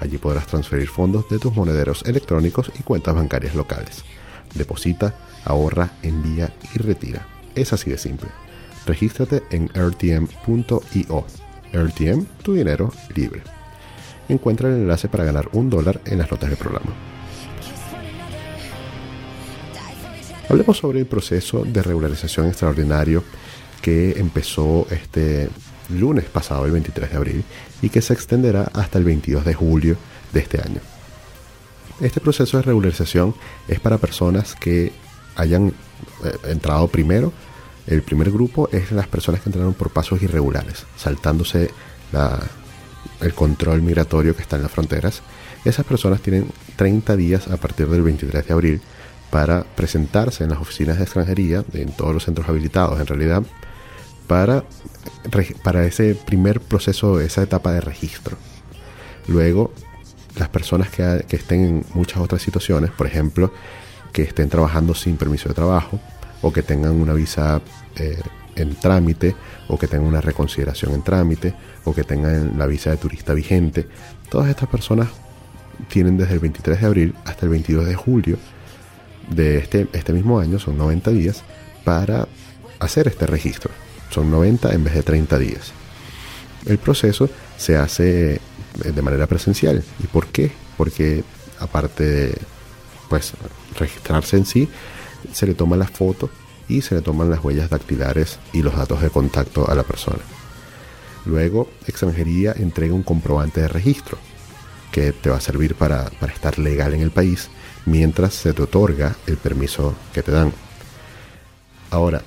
Allí 0.03 0.19
podrás 0.19 0.49
transferir 0.49 0.88
fondos 0.88 1.29
de 1.29 1.38
tus 1.38 1.55
monederos 1.55 2.03
electrónicos 2.05 2.73
y 2.77 2.83
cuentas 2.83 3.15
bancarias 3.15 3.55
locales. 3.55 4.03
Deposita, 4.53 5.15
ahorra, 5.45 5.93
envía 6.03 6.53
y 6.75 6.79
retira. 6.79 7.25
Es 7.55 7.73
así 7.73 7.88
de 7.88 7.99
simple. 7.99 8.29
Regístrate 8.85 9.45
en 9.51 9.69
rtm.io. 9.69 11.25
RTM, 11.73 12.25
tu 12.43 12.53
dinero 12.53 12.93
libre. 13.15 13.43
Encuentra 14.29 14.71
el 14.71 14.75
enlace 14.75 15.09
para 15.09 15.23
ganar 15.23 15.49
un 15.53 15.71
dólar 15.71 16.01
en 16.05 16.19
las 16.19 16.29
notas 16.29 16.51
del 16.51 16.59
programa. 16.59 16.93
Hablemos 20.49 20.79
sobre 20.79 20.99
el 20.99 21.07
proceso 21.07 21.65
de 21.65 21.81
regularización 21.81 22.49
extraordinario 22.49 23.23
que 23.81 24.19
empezó 24.19 24.88
este 24.91 25.49
lunes 26.01 26.25
pasado, 26.27 26.65
el 26.67 26.73
23 26.73 27.11
de 27.11 27.17
abril, 27.17 27.45
y 27.81 27.89
que 27.89 28.03
se 28.03 28.13
extenderá 28.13 28.71
hasta 28.75 28.99
el 28.99 29.05
22 29.05 29.45
de 29.45 29.55
julio 29.55 29.97
de 30.33 30.41
este 30.41 30.61
año. 30.61 30.81
Este 32.01 32.21
proceso 32.21 32.57
de 32.57 32.63
regularización 32.65 33.35
es 33.69 33.79
para 33.81 33.99
personas 33.99 34.55
que 34.55 34.93
hayan 35.37 35.69
eh, 36.25 36.37
entrado 36.49 36.89
primero. 36.89 37.33
El 37.87 38.03
primer 38.03 38.31
grupo 38.31 38.69
es 38.73 38.93
las 38.93 39.07
personas 39.09 39.41
que 39.41 39.49
entraron 39.49 39.75
por 39.75 39.91
pasos 39.91 40.23
irregulares, 40.23 40.85
saltándose 40.97 41.71
la- 42.13 42.41
el 43.21 43.35
control 43.35 43.83
migratorio 43.83 44.35
que 44.35 44.43
está 44.43 44.57
en 44.57 44.63
las 44.63 44.73
fronteras. 44.73 45.23
Esas 45.65 45.85
personas 45.87 46.21
tienen 46.21 46.47
30 46.77 47.15
días 47.17 47.47
a 47.49 47.57
partir 47.57 47.89
del 47.89 48.03
23 48.03 48.47
de 48.47 48.53
abril 48.53 48.81
para 49.31 49.63
presentarse 49.65 50.43
en 50.45 50.51
las 50.51 50.59
oficinas 50.61 50.97
de 50.99 51.05
extranjería, 51.05 51.65
en 51.73 51.93
todos 51.93 52.13
los 52.15 52.25
centros 52.25 52.49
habilitados 52.49 53.01
en 53.01 53.07
realidad, 53.07 53.43
para, 54.27 54.65
para 55.63 55.85
ese 55.85 56.15
primer 56.15 56.61
proceso, 56.61 57.21
esa 57.21 57.43
etapa 57.43 57.73
de 57.73 57.81
registro. 57.81 58.37
Luego, 59.29 59.73
las 60.37 60.49
personas 60.49 60.89
que 60.91 61.25
estén 61.31 61.65
en 61.65 61.85
muchas 61.95 62.19
otras 62.19 62.43
situaciones, 62.43 62.91
por 62.91 63.07
ejemplo, 63.07 63.53
que 64.13 64.23
estén 64.23 64.49
trabajando 64.49 64.95
sin 64.95 65.17
permiso 65.17 65.49
de 65.49 65.55
trabajo, 65.55 66.01
o 66.43 66.53
que 66.53 66.63
tengan 66.63 67.01
una 67.01 67.15
visa 67.15 67.61
eh, 67.97 68.21
en 68.57 68.75
trámite, 68.75 69.35
o 69.69 69.79
que 69.79 69.87
tengan 69.87 70.09
una 70.09 70.21
reconsideración 70.21 70.93
en 70.93 71.03
trámite, 71.03 71.55
o 71.85 71.95
que 71.95 72.05
tengan 72.05 72.59
la 72.59 72.67
visa 72.67 72.91
de 72.91 72.97
turista 72.97 73.33
vigente, 73.33 73.89
todas 74.29 74.49
estas 74.49 74.69
personas 74.69 75.09
tienen 75.89 76.17
desde 76.17 76.35
el 76.35 76.41
23 76.41 76.81
de 76.81 76.87
abril 76.87 77.15
hasta 77.25 77.47
el 77.47 77.51
22 77.51 77.87
de 77.87 77.95
julio 77.95 78.39
de 79.31 79.59
este, 79.59 79.89
este 79.93 80.13
mismo 80.13 80.39
año, 80.39 80.59
son 80.59 80.77
90 80.77 81.11
días, 81.13 81.43
para 81.85 82.29
hacer 82.79 83.09
este 83.09 83.27
registro. 83.27 83.71
Son 84.12 84.31
90 84.31 84.72
en 84.72 84.85
vez 84.85 84.94
de 84.94 85.03
30 85.03 85.38
días. 85.38 85.72
El 86.66 86.79
proceso 86.79 87.31
se 87.57 87.77
hace 87.77 88.35
eh, 88.35 88.40
de 88.94 89.03
manera 89.03 89.27
presencial. 89.27 89.83
¿Y 90.03 90.07
por 90.07 90.27
qué? 90.27 90.53
Porque 90.77 91.25
aparte 91.59 92.05
de 92.05 92.38
pues, 93.09 93.33
registrarse 93.79 94.37
en 94.37 94.46
sí, 94.46 94.68
se 95.33 95.46
le 95.46 95.55
toma 95.55 95.77
la 95.77 95.87
foto 95.87 96.31
y 96.68 96.83
se 96.83 96.94
le 96.94 97.01
toman 97.01 97.31
las 97.31 97.42
huellas 97.42 97.70
dactilares 97.70 98.38
y 98.53 98.62
los 98.62 98.77
datos 98.77 99.01
de 99.03 99.11
contacto 99.11 99.68
a 99.68 99.75
la 99.75 99.83
persona. 99.83 100.20
Luego, 101.25 101.68
extranjería 101.87 102.53
entrega 102.53 102.94
un 102.94 103.03
comprobante 103.03 103.61
de 103.61 103.68
registro 103.68 104.18
que 104.90 105.12
te 105.12 105.31
va 105.31 105.37
a 105.37 105.40
servir 105.40 105.75
para, 105.75 106.11
para 106.20 106.33
estar 106.33 106.59
legal 106.59 106.92
en 106.94 107.01
el 107.01 107.11
país 107.11 107.48
mientras 107.87 108.35
se 108.35 108.53
te 108.53 108.62
otorga 108.62 109.16
el 109.27 109.37
permiso 109.37 109.94
que 110.12 110.22
te 110.22 110.33
dan. 110.33 110.53
Ahora, 111.90 112.22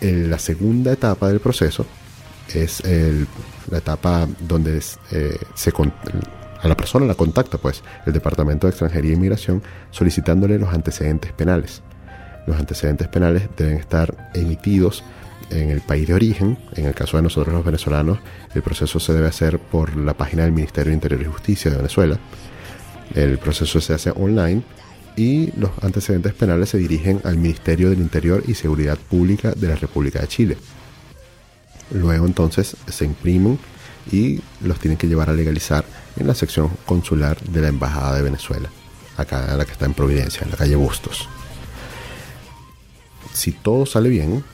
en 0.00 0.30
la 0.30 0.38
segunda 0.38 0.92
etapa 0.92 1.28
del 1.28 1.40
proceso 1.40 1.86
es 2.54 2.80
el- 2.80 3.26
la 3.70 3.78
etapa 3.78 4.26
donde 4.40 4.80
eh, 5.12 5.36
se 5.54 5.72
con- 5.72 5.92
a 6.62 6.68
la 6.68 6.76
persona 6.76 7.06
la 7.06 7.14
contacta 7.14 7.58
pues 7.58 7.82
el 8.06 8.12
Departamento 8.12 8.66
de 8.66 8.70
Extranjería 8.70 9.10
e 9.12 9.14
Inmigración 9.14 9.62
solicitándole 9.90 10.58
los 10.58 10.72
antecedentes 10.72 11.32
penales. 11.32 11.82
Los 12.46 12.56
antecedentes 12.58 13.08
penales 13.08 13.48
deben 13.56 13.76
estar 13.78 14.30
emitidos 14.34 15.02
en 15.50 15.70
el 15.70 15.80
país 15.80 16.06
de 16.06 16.14
origen. 16.14 16.58
En 16.74 16.86
el 16.86 16.94
caso 16.94 17.16
de 17.16 17.22
nosotros 17.24 17.54
los 17.54 17.64
venezolanos, 17.64 18.18
el 18.54 18.62
proceso 18.62 18.98
se 19.00 19.12
debe 19.12 19.28
hacer 19.28 19.58
por 19.58 19.96
la 19.96 20.14
página 20.14 20.42
del 20.44 20.52
Ministerio 20.52 20.90
de 20.90 20.94
Interior 20.94 21.20
y 21.22 21.24
Justicia 21.26 21.70
de 21.70 21.76
Venezuela. 21.78 22.18
El 23.14 23.38
proceso 23.38 23.80
se 23.80 23.94
hace 23.94 24.10
online 24.10 24.62
y 25.16 25.50
los 25.58 25.70
antecedentes 25.82 26.34
penales 26.34 26.68
se 26.68 26.78
dirigen 26.78 27.20
al 27.24 27.38
Ministerio 27.38 27.88
del 27.90 28.00
Interior 28.00 28.42
y 28.46 28.54
Seguridad 28.54 28.98
Pública 28.98 29.52
de 29.52 29.68
la 29.68 29.74
República 29.74 30.20
de 30.20 30.28
Chile. 30.28 30.58
Luego 31.90 32.26
entonces 32.26 32.76
se 32.86 33.04
imprimen 33.06 33.58
y 34.12 34.40
los 34.62 34.78
tienen 34.78 34.98
que 34.98 35.08
llevar 35.08 35.30
a 35.30 35.34
legalizar 35.34 35.84
en 36.16 36.26
la 36.26 36.34
sección 36.34 36.70
consular 36.84 37.40
de 37.40 37.62
la 37.62 37.68
Embajada 37.68 38.14
de 38.14 38.22
Venezuela, 38.22 38.68
acá 39.16 39.56
la 39.56 39.64
que 39.64 39.72
está 39.72 39.86
en 39.86 39.94
Providencia, 39.94 40.42
en 40.44 40.50
la 40.50 40.56
calle 40.56 40.76
Bustos. 40.76 41.28
Si 43.32 43.52
todo 43.52 43.86
sale 43.86 44.10
bien, 44.10 44.44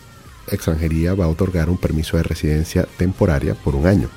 extranjería 0.49 1.15
va 1.15 1.25
a 1.25 1.29
otorgar 1.29 1.71
un 1.71 1.79
permiso 1.79 2.17
de 2.17 2.23
residencia 2.23 2.87
temporaria 2.97 3.55
por 3.55 3.75
un 3.75 3.87
año. 3.87 4.09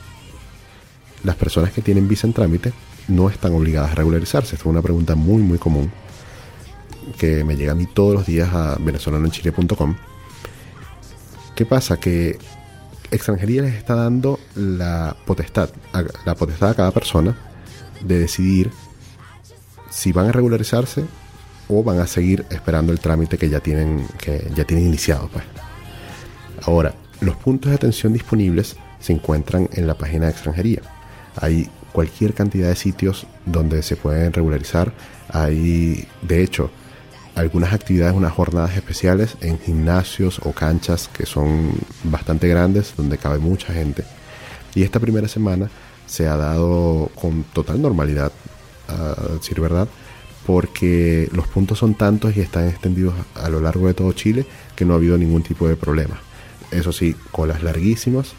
Las 1.23 1.35
personas 1.35 1.71
que 1.71 1.81
tienen 1.81 2.07
visa 2.07 2.27
en 2.27 2.33
trámite 2.33 2.71
no 3.07 3.29
están 3.29 3.53
obligadas 3.53 3.91
a 3.91 3.95
regularizarse. 3.95 4.55
Esta 4.55 4.67
es 4.67 4.71
una 4.71 4.81
pregunta 4.81 5.15
muy 5.15 5.41
muy 5.41 5.57
común 5.57 5.91
que 7.17 7.43
me 7.43 7.55
llega 7.55 7.73
a 7.73 7.75
mí 7.75 7.85
todos 7.85 8.13
los 8.13 8.25
días 8.25 8.53
a 8.53 8.77
venezolanoenchile.com. 8.79 9.95
¿Qué 11.55 11.65
pasa? 11.65 11.97
Que 11.97 12.37
extranjería 13.11 13.61
les 13.61 13.75
está 13.75 13.95
dando 13.95 14.39
la 14.55 15.15
potestad, 15.25 15.69
la 16.25 16.35
potestad 16.35 16.71
a 16.71 16.75
cada 16.75 16.91
persona 16.91 17.35
de 18.01 18.19
decidir 18.19 18.71
si 19.89 20.11
van 20.11 20.27
a 20.27 20.31
regularizarse 20.31 21.05
o 21.67 21.83
van 21.83 21.99
a 21.99 22.07
seguir 22.07 22.45
esperando 22.49 22.91
el 22.91 22.99
trámite 22.99 23.37
que 23.37 23.49
ya 23.49 23.59
tienen, 23.59 24.05
que 24.17 24.51
ya 24.55 24.65
tienen 24.65 24.87
iniciado. 24.87 25.29
Pues. 25.29 25.43
Ahora, 26.63 26.93
los 27.21 27.35
puntos 27.37 27.69
de 27.69 27.75
atención 27.75 28.13
disponibles 28.13 28.75
se 28.99 29.13
encuentran 29.13 29.69
en 29.73 29.87
la 29.87 29.95
página 29.95 30.25
de 30.25 30.31
extranjería. 30.31 30.81
Hay 31.37 31.69
cualquier 31.91 32.33
cantidad 32.33 32.67
de 32.67 32.75
sitios 32.75 33.25
donde 33.45 33.81
se 33.83 33.95
pueden 33.95 34.33
regularizar. 34.33 34.91
Hay, 35.29 36.07
de 36.21 36.43
hecho, 36.43 36.69
algunas 37.35 37.73
actividades, 37.73 38.15
unas 38.15 38.33
jornadas 38.33 38.75
especiales 38.75 39.35
en 39.41 39.59
gimnasios 39.59 40.39
o 40.43 40.53
canchas 40.53 41.09
que 41.11 41.25
son 41.25 41.71
bastante 42.03 42.47
grandes, 42.47 42.93
donde 42.95 43.17
cabe 43.17 43.39
mucha 43.39 43.73
gente. 43.73 44.03
Y 44.73 44.83
esta 44.83 44.99
primera 44.99 45.27
semana 45.27 45.69
se 46.05 46.27
ha 46.27 46.37
dado 46.37 47.11
con 47.15 47.43
total 47.43 47.81
normalidad, 47.81 48.31
a 48.87 49.33
decir 49.33 49.59
verdad, 49.59 49.87
porque 50.45 51.29
los 51.33 51.47
puntos 51.47 51.79
son 51.79 51.95
tantos 51.95 52.37
y 52.37 52.41
están 52.41 52.67
extendidos 52.67 53.13
a 53.35 53.49
lo 53.49 53.59
largo 53.59 53.87
de 53.87 53.93
todo 53.93 54.13
Chile 54.13 54.45
que 54.75 54.85
no 54.85 54.93
ha 54.93 54.97
habido 54.97 55.17
ningún 55.17 55.43
tipo 55.43 55.67
de 55.67 55.75
problema. 55.75 56.19
Eso 56.71 56.91
sí, 56.91 57.15
colas 57.31 57.63
larguísimas, 57.63 58.33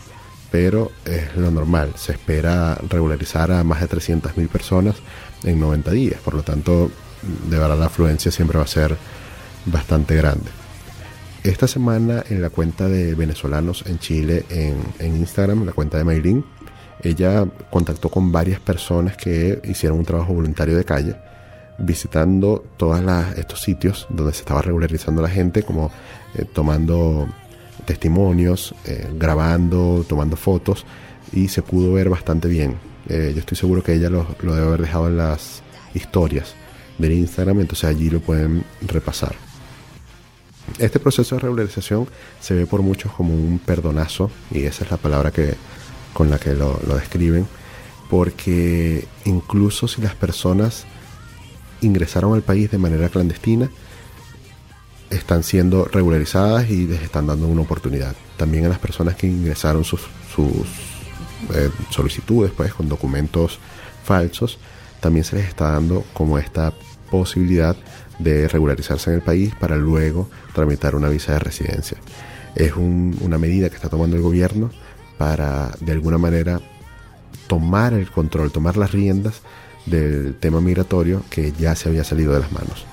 pero 0.50 0.92
es 1.04 1.36
lo 1.36 1.50
normal. 1.50 1.92
Se 1.96 2.12
espera 2.12 2.78
regularizar 2.88 3.50
a 3.50 3.64
más 3.64 3.80
de 3.80 3.88
300.000 3.88 4.48
personas 4.48 4.96
en 5.42 5.58
90 5.60 5.90
días. 5.90 6.20
Por 6.20 6.34
lo 6.34 6.42
tanto, 6.42 6.90
de 7.48 7.58
verdad 7.58 7.78
la 7.78 7.86
afluencia 7.86 8.30
siempre 8.30 8.58
va 8.58 8.64
a 8.64 8.68
ser 8.68 8.96
bastante 9.66 10.14
grande. 10.16 10.50
Esta 11.42 11.68
semana 11.68 12.24
en 12.28 12.42
la 12.42 12.50
cuenta 12.50 12.88
de 12.88 13.14
venezolanos 13.14 13.84
en 13.86 13.98
Chile 13.98 14.44
en, 14.50 15.16
Instagram, 15.16 15.64
la 15.64 15.72
cuenta 15.72 15.96
de 15.96 16.04
Maylin, 16.04 16.44
ella 17.02 17.46
contactó 17.70 18.08
con 18.08 18.32
varias 18.32 18.58
personas 18.58 19.16
que 19.16 19.60
hicieron 19.64 19.98
un 19.98 20.04
trabajo 20.04 20.34
voluntario 20.34 20.76
de 20.76 20.84
calle, 20.84 21.14
visitando 21.78 22.64
todos 22.76 23.00
estos 23.36 23.60
sitios 23.60 24.06
donde 24.08 24.32
se 24.32 24.40
estaba 24.40 24.62
regularizando 24.62 25.22
la 25.22 25.28
gente, 25.28 25.62
como 25.62 25.92
eh, 26.34 26.44
tomando 26.52 27.28
testimonios, 27.84 28.74
eh, 28.84 29.08
grabando, 29.16 30.04
tomando 30.08 30.36
fotos, 30.36 30.84
y 31.32 31.46
se 31.46 31.62
pudo 31.62 31.92
ver 31.92 32.08
bastante 32.08 32.48
bien. 32.48 32.74
Eh, 33.08 33.30
yo 33.34 33.38
estoy 33.38 33.56
seguro 33.56 33.84
que 33.84 33.92
ella 33.92 34.10
lo 34.10 34.26
debe 34.40 34.66
haber 34.66 34.80
dejado 34.80 35.06
en 35.06 35.18
las 35.18 35.62
historias 35.94 36.56
del 36.98 37.12
Instagram, 37.12 37.60
entonces 37.60 37.88
allí 37.88 38.10
lo 38.10 38.20
pueden 38.20 38.64
repasar. 38.82 39.36
Este 40.78 40.98
proceso 40.98 41.36
de 41.36 41.40
regularización 41.40 42.08
se 42.40 42.54
ve 42.54 42.66
por 42.66 42.82
muchos 42.82 43.12
como 43.12 43.32
un 43.32 43.58
perdonazo, 43.58 44.30
y 44.50 44.64
esa 44.64 44.84
es 44.84 44.90
la 44.90 44.96
palabra 44.96 45.30
que, 45.30 45.54
con 46.12 46.28
la 46.28 46.38
que 46.38 46.54
lo, 46.54 46.78
describen, 46.94 47.46
porque 48.10 49.06
incluso 49.24 49.88
si 49.88 50.02
las 50.02 50.14
personas 50.14 50.84
ingresaron 51.80 52.34
al 52.34 52.42
país 52.42 52.70
de 52.70 52.78
manera 52.78 53.08
clandestina, 53.08 53.70
están 55.08 55.44
siendo 55.44 55.84
regularizadas 55.84 56.68
y 56.68 56.86
les 56.86 57.02
están 57.02 57.28
dando 57.28 57.46
una 57.46 57.62
oportunidad. 57.62 58.14
También 58.36 58.66
a 58.66 58.68
las 58.68 58.80
personas 58.80 59.14
que 59.14 59.28
ingresaron 59.28 59.84
sus, 59.84 60.00
sus 60.34 60.66
eh, 61.54 61.70
solicitudes 61.90 62.50
pues, 62.56 62.74
con 62.74 62.88
documentos 62.88 63.60
falsos, 64.04 64.58
también 65.00 65.24
se 65.24 65.36
les 65.36 65.46
está 65.48 65.70
dando 65.70 66.04
como 66.12 66.38
esta 66.38 66.72
posibilidad 67.10 67.76
de 68.18 68.48
regularizarse 68.48 69.10
en 69.10 69.16
el 69.16 69.22
país 69.22 69.54
para 69.58 69.76
luego 69.76 70.28
tramitar 70.54 70.94
una 70.94 71.08
visa 71.08 71.32
de 71.32 71.38
residencia. 71.38 71.98
Es 72.54 72.74
un, 72.74 73.16
una 73.20 73.38
medida 73.38 73.68
que 73.68 73.76
está 73.76 73.88
tomando 73.88 74.16
el 74.16 74.22
gobierno 74.22 74.70
para 75.18 75.70
de 75.80 75.92
alguna 75.92 76.18
manera 76.18 76.60
tomar 77.46 77.94
el 77.94 78.10
control, 78.10 78.50
tomar 78.50 78.76
las 78.76 78.92
riendas 78.92 79.42
del 79.86 80.34
tema 80.34 80.60
migratorio 80.60 81.22
que 81.30 81.52
ya 81.52 81.74
se 81.74 81.88
había 81.88 82.04
salido 82.04 82.32
de 82.32 82.40
las 82.40 82.52
manos. 82.52 82.86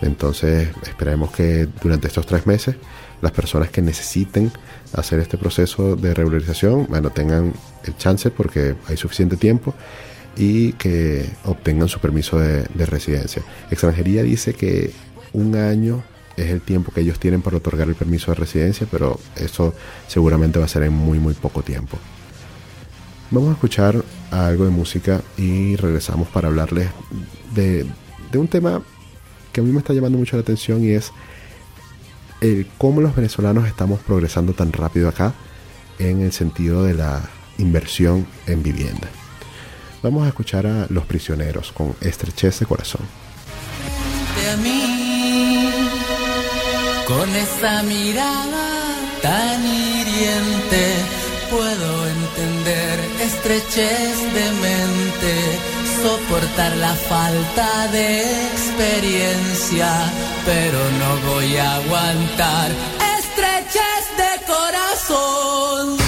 Entonces 0.00 0.68
esperemos 0.82 1.30
que 1.30 1.68
durante 1.82 2.08
estos 2.08 2.26
tres 2.26 2.46
meses 2.46 2.76
las 3.20 3.32
personas 3.32 3.70
que 3.70 3.82
necesiten 3.82 4.50
hacer 4.94 5.20
este 5.20 5.36
proceso 5.36 5.94
de 5.94 6.14
regularización, 6.14 6.86
bueno, 6.88 7.10
tengan 7.10 7.52
el 7.84 7.96
chance 7.96 8.30
porque 8.30 8.74
hay 8.88 8.96
suficiente 8.96 9.36
tiempo 9.36 9.74
y 10.40 10.72
que 10.72 11.28
obtengan 11.44 11.86
su 11.88 12.00
permiso 12.00 12.38
de, 12.38 12.64
de 12.72 12.86
residencia. 12.86 13.42
Extranjería 13.70 14.22
dice 14.22 14.54
que 14.54 14.90
un 15.34 15.54
año 15.54 16.02
es 16.34 16.48
el 16.48 16.62
tiempo 16.62 16.92
que 16.92 17.02
ellos 17.02 17.20
tienen 17.20 17.42
para 17.42 17.58
otorgar 17.58 17.88
el 17.88 17.94
permiso 17.94 18.30
de 18.30 18.36
residencia, 18.36 18.86
pero 18.90 19.20
eso 19.36 19.74
seguramente 20.08 20.58
va 20.58 20.64
a 20.64 20.68
ser 20.68 20.84
en 20.84 20.94
muy 20.94 21.18
muy 21.18 21.34
poco 21.34 21.62
tiempo. 21.62 21.98
Vamos 23.30 23.50
a 23.50 23.52
escuchar 23.52 24.02
algo 24.30 24.64
de 24.64 24.70
música 24.70 25.20
y 25.36 25.76
regresamos 25.76 26.26
para 26.28 26.48
hablarles 26.48 26.88
de 27.54 27.84
un 28.32 28.48
tema 28.48 28.82
que 29.52 29.60
a 29.60 29.64
mí 29.64 29.70
me 29.70 29.78
está 29.80 29.92
llamando 29.92 30.16
mucho 30.16 30.36
la 30.36 30.42
atención 30.42 30.82
y 30.82 30.92
es 30.92 31.12
el 32.40 32.66
cómo 32.78 33.02
los 33.02 33.14
venezolanos 33.14 33.66
estamos 33.66 34.00
progresando 34.00 34.54
tan 34.54 34.72
rápido 34.72 35.10
acá 35.10 35.34
en 35.98 36.22
el 36.22 36.32
sentido 36.32 36.82
de 36.82 36.94
la 36.94 37.20
inversión 37.58 38.26
en 38.46 38.62
vivienda. 38.62 39.10
Vamos 40.02 40.24
a 40.24 40.28
escuchar 40.28 40.66
a 40.66 40.86
Los 40.88 41.04
Prisioneros 41.04 41.72
con 41.72 41.94
Estrechez 42.00 42.60
de 42.60 42.66
Corazón. 42.66 43.02
a 44.52 44.56
mí 44.56 45.70
con 47.06 47.28
esa 47.36 47.82
mirada 47.82 48.96
tan 49.20 49.66
hiriente. 49.66 50.94
Puedo 51.50 52.06
entender 52.06 53.00
estrechez 53.20 54.16
de 54.32 54.52
mente 54.62 55.34
soportar 56.00 56.76
la 56.76 56.94
falta 56.94 57.88
de 57.88 58.46
experiencia 58.46 59.90
pero 60.46 60.78
no 61.00 61.32
voy 61.32 61.56
a 61.56 61.74
aguantar. 61.74 62.70
Estrechez 63.18 64.04
de 64.16 64.46
corazón 64.46 65.99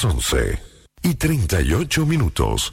las 0.00 0.14
11 0.14 0.58
y 1.02 1.14
38 1.14 2.06
minutos. 2.06 2.72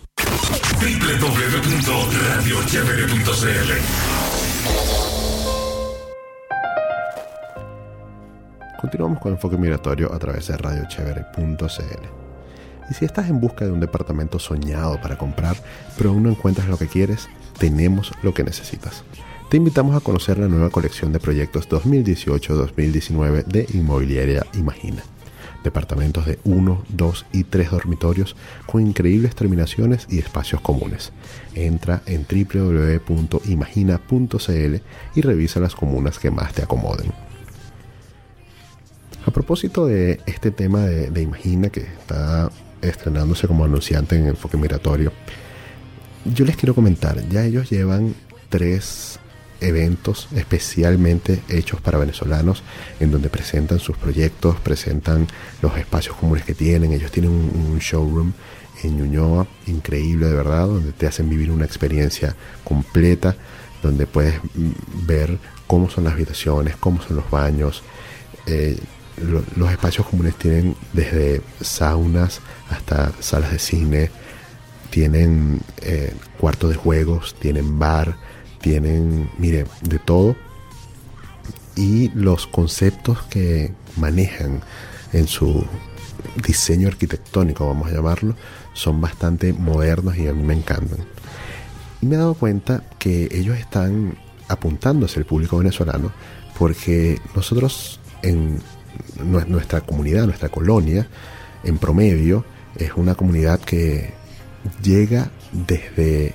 www.radiochevere.cl 0.79 3.71
Continuamos 8.79 9.19
con 9.19 9.33
Enfoque 9.33 9.57
Migratorio 9.57 10.13
a 10.13 10.19
través 10.19 10.47
de 10.47 10.55
radiochevere.cl. 10.57 12.05
Y 12.89 12.93
si 12.93 13.03
estás 13.03 13.29
en 13.29 13.41
busca 13.41 13.65
de 13.65 13.71
un 13.71 13.81
departamento 13.81 14.39
soñado 14.39 15.01
para 15.01 15.17
comprar, 15.17 15.57
pero 15.97 16.11
aún 16.11 16.23
no 16.23 16.29
encuentras 16.29 16.69
lo 16.69 16.77
que 16.77 16.87
quieres, 16.87 17.27
tenemos 17.57 18.13
lo 18.23 18.33
que 18.33 18.45
necesitas. 18.45 19.03
Te 19.49 19.57
invitamos 19.57 19.97
a 19.97 19.99
conocer 19.99 20.37
la 20.37 20.47
nueva 20.47 20.69
colección 20.69 21.11
de 21.11 21.19
proyectos 21.19 21.67
2018-2019 21.67 23.43
de 23.45 23.67
Inmobiliaria 23.73 24.45
Imagina. 24.53 25.03
Departamentos 25.67 26.25
de 26.25 26.39
1, 26.45 26.85
2 26.87 27.25
y 27.33 27.43
3 27.43 27.71
dormitorios 27.71 28.37
con 28.65 28.87
increíbles 28.87 29.35
terminaciones 29.35 30.07
y 30.09 30.19
espacios 30.19 30.61
comunes. 30.61 31.11
Entra 31.55 32.03
en 32.05 32.25
www.imagina.cl 32.25 34.75
y 35.15 35.21
revisa 35.21 35.59
las 35.59 35.75
comunas 35.75 36.19
que 36.19 36.31
más 36.31 36.53
te 36.53 36.63
acomoden. 36.63 37.11
A 39.25 39.31
propósito 39.31 39.85
de 39.85 40.21
este 40.25 40.51
tema 40.51 40.85
de, 40.85 41.11
de 41.11 41.21
Imagina 41.21 41.67
que 41.69 41.81
está 41.81 42.49
estrenándose 42.81 43.45
como 43.47 43.65
anunciante 43.65 44.15
en 44.15 44.27
Enfoque 44.27 44.55
Migratorio, 44.55 45.11
yo 46.23 46.45
les 46.45 46.55
quiero 46.55 46.73
comentar, 46.73 47.27
ya 47.27 47.43
ellos 47.43 47.69
llevan 47.69 48.15
tres 48.49 49.19
eventos 49.61 50.27
especialmente 50.35 51.41
hechos 51.49 51.81
para 51.81 51.97
venezolanos 51.97 52.63
en 52.99 53.11
donde 53.11 53.29
presentan 53.29 53.79
sus 53.79 53.97
proyectos, 53.97 54.59
presentan 54.59 55.27
los 55.61 55.77
espacios 55.77 56.15
comunes 56.15 56.43
que 56.45 56.53
tienen, 56.53 56.93
ellos 56.93 57.11
tienen 57.11 57.31
un, 57.31 57.77
showroom 57.79 58.33
en 58.83 58.97
Ñuñoa 58.97 59.47
increíble 59.65 60.27
de 60.27 60.35
verdad, 60.35 60.67
donde 60.67 60.91
te 60.91 61.07
hacen 61.07 61.29
vivir 61.29 61.51
una 61.51 61.65
experiencia 61.65 62.35
completa, 62.63 63.35
donde 63.81 64.05
puedes 64.07 64.35
mm, 64.55 65.05
ver 65.07 65.37
cómo 65.65 65.89
son 65.89 66.03
las 66.03 66.13
habitaciones, 66.13 66.75
cómo 66.77 67.01
son 67.01 67.15
los 67.17 67.29
baños, 67.31 67.81
eh, 68.45 68.77
lo- 69.21 69.43
los 69.55 69.71
espacios 69.71 70.05
comunes 70.07 70.35
tienen 70.35 70.75
desde 70.93 71.41
saunas 71.61 72.39
hasta 72.69 73.11
salas 73.19 73.51
de 73.51 73.59
cine, 73.59 74.11
tienen 74.89 75.59
eh, 75.81 76.13
cuarto 76.39 76.69
de 76.69 76.75
juegos, 76.75 77.35
tienen 77.39 77.79
bar, 77.79 78.15
tienen, 78.61 79.29
mire, 79.37 79.65
de 79.81 79.99
todo. 79.99 80.35
Y 81.75 82.09
los 82.09 82.47
conceptos 82.47 83.21
que 83.23 83.73
manejan 83.97 84.61
en 85.13 85.27
su 85.27 85.65
diseño 86.43 86.87
arquitectónico, 86.87 87.67
vamos 87.67 87.87
a 87.89 87.93
llamarlo, 87.93 88.35
son 88.73 88.99
bastante 88.99 89.53
modernos 89.53 90.17
y 90.17 90.27
a 90.27 90.33
mí 90.33 90.43
me 90.43 90.53
encantan. 90.55 90.99
Y 92.01 92.05
me 92.07 92.15
he 92.15 92.17
dado 92.17 92.33
cuenta 92.33 92.83
que 92.99 93.27
ellos 93.31 93.57
están 93.57 94.17
apuntando 94.47 95.05
hacia 95.05 95.19
el 95.19 95.25
público 95.25 95.57
venezolano 95.57 96.11
porque 96.57 97.19
nosotros 97.35 97.99
en 98.23 98.59
nue- 99.19 99.45
nuestra 99.45 99.81
comunidad, 99.81 100.25
nuestra 100.25 100.49
colonia, 100.49 101.07
en 101.63 101.77
promedio, 101.77 102.45
es 102.75 102.91
una 102.95 103.15
comunidad 103.15 103.59
que 103.59 104.13
llega 104.83 105.29
desde 105.51 106.33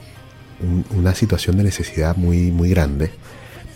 un- 0.62 0.84
una 0.96 1.14
situación 1.14 1.56
de 1.56 1.64
necesidad 1.64 2.16
muy, 2.16 2.50
muy 2.50 2.70
grande, 2.70 3.10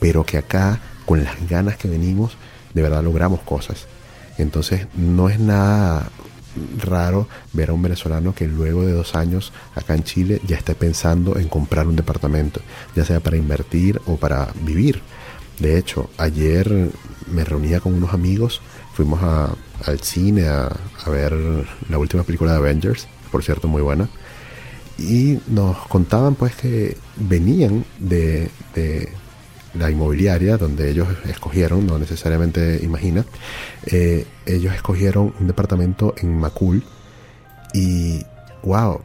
pero 0.01 0.25
que 0.25 0.39
acá, 0.39 0.81
con 1.05 1.23
las 1.25 1.49
ganas 1.49 1.77
que 1.77 1.89
venimos, 1.89 2.37
de 2.75 2.83
verdad 2.83 3.03
logramos 3.03 3.41
cosas. 3.41 3.87
Entonces, 4.39 4.87
no 4.95 5.29
es 5.29 5.39
nada 5.39 6.09
raro 6.79 7.29
ver 7.53 7.69
a 7.71 7.73
un 7.75 7.83
venezolano 7.83 8.35
que 8.35 8.47
luego 8.49 8.85
de 8.87 8.93
dos 8.93 9.15
años 9.15 9.53
acá 9.75 9.95
en 9.95 10.05
Chile 10.05 10.41
ya 10.47 10.57
esté 10.57 10.75
pensando 10.75 11.39
en 11.39 11.49
comprar 11.49 11.87
un 11.87 11.97
departamento, 11.97 12.61
ya 12.95 13.05
sea 13.05 13.21
para 13.21 13.37
invertir 13.37 14.01
o 14.07 14.17
para 14.17 14.49
vivir. 14.63 15.03
De 15.59 15.79
hecho, 15.79 16.11
ayer 16.19 16.91
me 17.31 17.45
reunía 17.45 17.81
con 17.81 17.95
unos 17.95 18.13
amigos, 18.15 18.61
fuimos 18.95 19.21
al 19.23 20.01
cine 20.01 20.49
a, 20.49 20.69
a 21.05 21.11
ver 21.11 21.35
la 21.89 21.99
última 21.99 22.23
película 22.23 22.53
de 22.53 22.59
Avengers, 22.59 23.07
por 23.31 23.43
cierto 23.43 23.69
muy 23.69 23.83
buena, 23.83 24.09
y 24.99 25.39
nos 25.49 25.77
contaban 25.89 26.35
pues 26.35 26.55
que 26.55 26.97
venían 27.17 27.85
de, 27.99 28.51
la 29.75 29.91
inmobiliaria 29.91 30.57
donde 30.57 30.91
ellos 30.91 31.09
escogieron, 31.29 31.87
no 31.87 31.99
necesariamente 31.99 32.81
imagina, 32.83 33.27
eh, 33.87 34.27
ellos 34.47 34.75
escogieron 34.75 35.35
un 35.39 35.47
departamento 35.47 36.15
en 36.17 36.39
Macul 36.39 36.83
y 37.75 38.23
wow, 38.63 39.03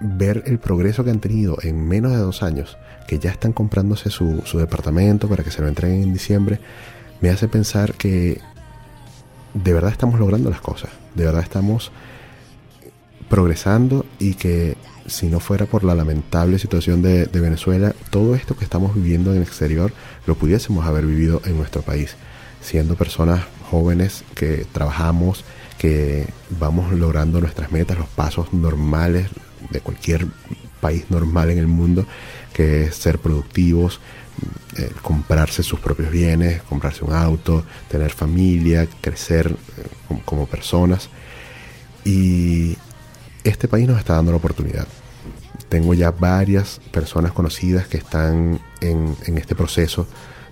ver 0.00 0.42
el 0.46 0.58
progreso 0.58 1.04
que 1.04 1.10
han 1.10 1.20
tenido 1.20 1.58
en 1.62 1.86
menos 1.86 2.12
de 2.12 2.18
dos 2.18 2.42
años, 2.42 2.76
que 3.06 3.18
ya 3.18 3.30
están 3.30 3.52
comprándose 3.52 4.10
su, 4.10 4.42
su 4.44 4.58
departamento 4.58 5.28
para 5.28 5.44
que 5.44 5.52
se 5.52 5.62
lo 5.62 5.68
entreguen 5.68 6.02
en 6.02 6.12
diciembre, 6.12 6.58
me 7.20 7.30
hace 7.30 7.46
pensar 7.46 7.94
que 7.94 8.40
de 9.54 9.72
verdad 9.72 9.92
estamos 9.92 10.18
logrando 10.18 10.50
las 10.50 10.60
cosas, 10.60 10.90
de 11.14 11.24
verdad 11.24 11.42
estamos 11.42 11.92
progresando 13.28 14.04
y 14.18 14.34
que 14.34 14.76
si 15.06 15.26
no 15.26 15.40
fuera 15.40 15.66
por 15.66 15.84
la 15.84 15.94
lamentable 15.94 16.58
situación 16.58 17.02
de, 17.02 17.26
de 17.26 17.40
Venezuela, 17.40 17.94
todo 18.10 18.34
esto 18.34 18.56
que 18.56 18.64
estamos 18.64 18.94
viviendo 18.94 19.30
en 19.30 19.38
el 19.38 19.42
exterior 19.42 19.92
lo 20.26 20.34
pudiésemos 20.34 20.86
haber 20.86 21.06
vivido 21.06 21.40
en 21.44 21.56
nuestro 21.56 21.82
país, 21.82 22.16
siendo 22.60 22.96
personas 22.96 23.40
jóvenes 23.70 24.24
que 24.34 24.66
trabajamos, 24.72 25.44
que 25.78 26.26
vamos 26.50 26.92
logrando 26.92 27.40
nuestras 27.40 27.72
metas, 27.72 27.98
los 27.98 28.08
pasos 28.08 28.52
normales 28.52 29.28
de 29.70 29.80
cualquier 29.80 30.26
país 30.80 31.06
normal 31.10 31.50
en 31.50 31.58
el 31.58 31.66
mundo, 31.66 32.06
que 32.52 32.84
es 32.84 32.96
ser 32.96 33.18
productivos, 33.18 34.00
eh, 34.76 34.90
comprarse 35.02 35.62
sus 35.62 35.80
propios 35.80 36.10
bienes, 36.10 36.62
comprarse 36.62 37.04
un 37.04 37.12
auto, 37.12 37.64
tener 37.88 38.10
familia, 38.10 38.86
crecer 39.00 39.48
eh, 39.48 39.86
como, 40.06 40.22
como 40.22 40.46
personas. 40.46 41.08
Y 42.04 42.76
este 43.44 43.68
país 43.68 43.88
nos 43.88 43.98
está 43.98 44.14
dando 44.14 44.32
la 44.32 44.38
oportunidad. 44.38 44.86
Tengo 45.68 45.94
ya 45.94 46.10
varias 46.10 46.80
personas 46.92 47.32
conocidas 47.32 47.86
que 47.86 47.98
están 47.98 48.60
en, 48.80 49.16
este 49.26 49.54
proceso 49.54 50.06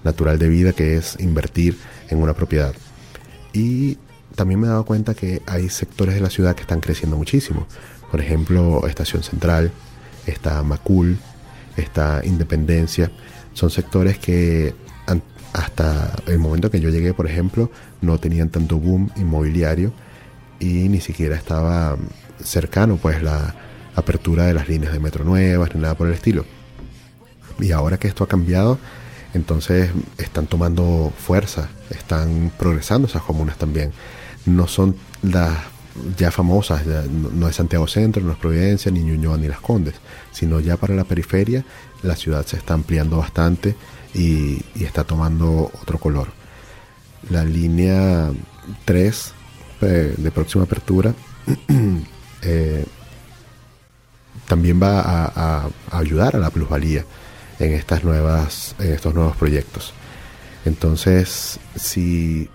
natural 0.05 0.38
de 0.38 0.49
vida 0.49 0.72
que 0.72 0.96
es 0.96 1.16
invertir 1.18 1.79
en 2.11 2.22
una 2.22 2.35
propiedad. 2.35 2.75
Y 3.53 3.99
también 4.35 4.61
me 4.61 4.66
he 4.66 4.70
dado 4.70 4.85
cuenta 4.85 5.14
que 5.14 5.42
hay 5.46 5.68
sectores 5.70 6.14
de 6.14 6.20
la 6.20 6.31
ciudad 6.31 6.55
que 6.55 6.62
están 6.62 6.81
creciendo 6.81 7.16
muchísimo. 7.16 7.66
Por 8.11 8.20
ejemplo, 8.20 8.87
Estación 8.87 9.22
Central, 9.22 9.72
está 10.27 10.62
Macul, 10.62 11.18
está 11.77 12.20
Independencia. 12.25 13.11
Son 13.55 13.70
sectores 13.70 14.18
que 14.18 14.75
hasta 15.55 16.15
el 16.27 16.38
momento 16.38 16.71
que 16.71 16.81
yo 16.81 16.90
llegué, 16.90 17.15
por 17.15 17.27
ejemplo, 17.27 17.71
no 18.02 18.19
tenían 18.19 18.50
tanto 18.50 18.79
boom 18.79 19.11
inmobiliario 19.17 19.92
y 20.61 20.88
ni 20.90 21.00
siquiera 21.00 21.35
estaba 21.35 21.96
cercano 22.43 22.97
pues 22.97 23.23
la 23.23 23.55
apertura 23.95 24.45
de 24.45 24.55
las 24.55 24.69
líneas 24.69 24.93
de 24.93 25.01
metro 25.01 25.25
nuevas 25.25 25.75
ni 25.75 25.81
nada 25.81 25.95
por 25.95 26.09
el 26.09 26.15
estilo. 26.15 26.45
Y 27.59 27.73
ahora 27.73 27.99
que 27.99 28.09
esto 28.09 28.25
ha 28.25 28.29
cambiado, 28.29 28.79
entonces 29.33 29.91
están 30.19 30.47
tomando 30.47 31.13
fuerza, 31.17 31.69
están 31.91 32.53
progresando 32.59 33.09
esas 33.09 33.23
comunas 33.23 33.57
también. 33.57 33.93
No 34.45 34.69
son 34.69 34.97
las 35.23 35.57
ya 36.19 36.31
famosas, 36.31 36.85
no 36.87 37.49
es 37.49 37.57
Santiago 37.57 37.87
Centro, 37.87 38.23
no 38.23 38.33
es 38.33 38.39
Providencia, 38.39 38.91
ni 38.93 39.01
Ñuñoa, 39.01 39.39
ni 39.39 39.49
Las 39.49 39.61
Condes, 39.61 39.95
sino 40.31 40.61
ya 40.61 40.77
para 40.77 40.95
la 40.95 41.05
periferia 41.05 41.65
la 42.03 42.17
ciudad 42.17 42.45
se 42.47 42.57
está 42.57 42.75
ampliando 42.75 43.19
bastante 43.19 43.75
y, 44.15 44.63
y 44.75 44.85
está 44.85 45.05
tomando 45.05 45.71
otro 45.83 45.99
color. 45.99 46.29
La 47.31 47.45
línea 47.45 48.31
3 48.85 49.33
eh, 49.83 50.15
de 50.17 50.31
próxima 50.31 50.65
apertura 50.65 51.15
eh, 52.47 52.85
también 54.47 54.81
va 54.81 55.01
a, 55.03 55.69
ayudar 55.90 56.37
a 56.37 56.38
la 56.38 56.51
plusvalía 56.51 57.05
en 57.59 57.73
estas 57.73 58.05
nuevas 58.05 58.77
en 58.79 58.92
estos 58.92 59.15
nuevos 59.15 59.37
proyectos. 59.37 59.92
Entonces 60.65 61.59
si 61.75 62.49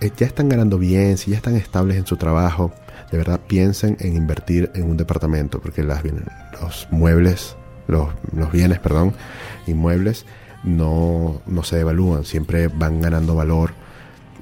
eh, 0.00 0.12
ya 0.16 0.26
están 0.26 0.48
ganando 0.48 0.78
bien 0.78 1.18
si 1.18 1.32
ya 1.32 1.36
están 1.36 1.56
estables 1.56 1.96
en 1.96 2.06
su 2.06 2.16
trabajo 2.16 2.72
de 3.10 3.18
verdad 3.18 3.40
piensen 3.44 3.96
en 3.98 4.16
invertir 4.16 4.70
en 4.74 4.84
un 4.84 4.96
departamento 4.96 5.60
porque 5.60 5.82
las 5.82 6.02
los 6.60 6.86
muebles 6.92 7.56
los, 7.88 8.10
los 8.32 8.52
bienes 8.52 8.78
perdón 8.78 9.12
inmuebles 9.66 10.24
no, 10.62 11.42
no 11.46 11.64
se 11.64 11.76
devalúan 11.76 12.24
siempre 12.24 12.68
van 12.68 13.00
ganando 13.00 13.34
valor 13.34 13.72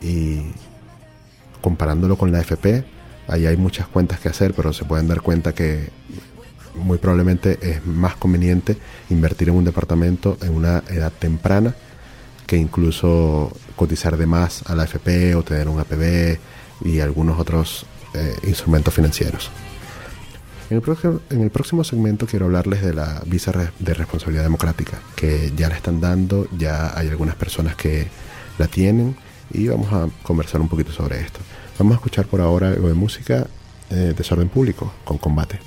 y 0.02 0.42
comparándolo 1.62 2.18
con 2.18 2.30
la 2.32 2.40
FP 2.40 2.97
ahí 3.28 3.46
hay 3.46 3.56
muchas 3.56 3.86
cuentas 3.86 4.20
que 4.20 4.28
hacer 4.28 4.54
pero 4.54 4.72
se 4.72 4.84
pueden 4.84 5.08
dar 5.08 5.20
cuenta 5.20 5.54
que 5.54 5.90
muy 6.74 6.98
probablemente 6.98 7.58
es 7.62 7.84
más 7.86 8.16
conveniente 8.16 8.76
invertir 9.10 9.48
en 9.48 9.56
un 9.56 9.64
departamento 9.64 10.36
en 10.42 10.54
una 10.54 10.82
edad 10.88 11.12
temprana 11.12 11.74
que 12.46 12.56
incluso 12.56 13.52
cotizar 13.76 14.16
de 14.16 14.26
más 14.26 14.68
a 14.68 14.74
la 14.74 14.84
AFP 14.84 15.34
o 15.36 15.42
tener 15.42 15.68
un 15.68 15.78
APB 15.78 16.38
y 16.84 17.00
algunos 17.00 17.38
otros 17.38 17.84
eh, 18.14 18.34
instrumentos 18.44 18.94
financieros. 18.94 19.50
En 20.70 20.76
el, 20.76 20.82
próximo, 20.82 21.20
en 21.30 21.42
el 21.42 21.50
próximo 21.50 21.84
segmento 21.84 22.26
quiero 22.26 22.46
hablarles 22.46 22.82
de 22.82 22.92
la 22.94 23.22
visa 23.26 23.52
de 23.78 23.94
responsabilidad 23.94 24.44
democrática, 24.44 24.98
que 25.16 25.52
ya 25.56 25.68
la 25.68 25.76
están 25.76 26.00
dando, 26.00 26.46
ya 26.56 26.98
hay 26.98 27.08
algunas 27.08 27.36
personas 27.36 27.74
que 27.74 28.06
la 28.58 28.66
tienen 28.66 29.16
y 29.52 29.68
vamos 29.68 29.92
a 29.92 30.08
conversar 30.22 30.60
un 30.60 30.68
poquito 30.68 30.92
sobre 30.92 31.20
esto. 31.20 31.40
Vamos 31.78 31.92
a 31.92 31.96
escuchar 31.96 32.26
por 32.26 32.40
ahora 32.40 32.70
algo 32.70 32.88
de 32.88 32.94
música, 32.94 33.46
eh, 33.90 34.12
desorden 34.16 34.48
público, 34.48 34.92
con 35.04 35.16
combate. 35.16 35.60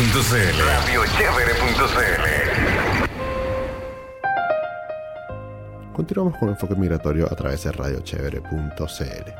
Radiochévere.cl 0.00 1.12
Continuamos 5.92 6.38
con 6.38 6.48
Enfoque 6.48 6.74
Migratorio 6.74 7.30
a 7.30 7.36
través 7.36 7.64
de 7.64 7.72
radiochevere.cl. 7.72 9.30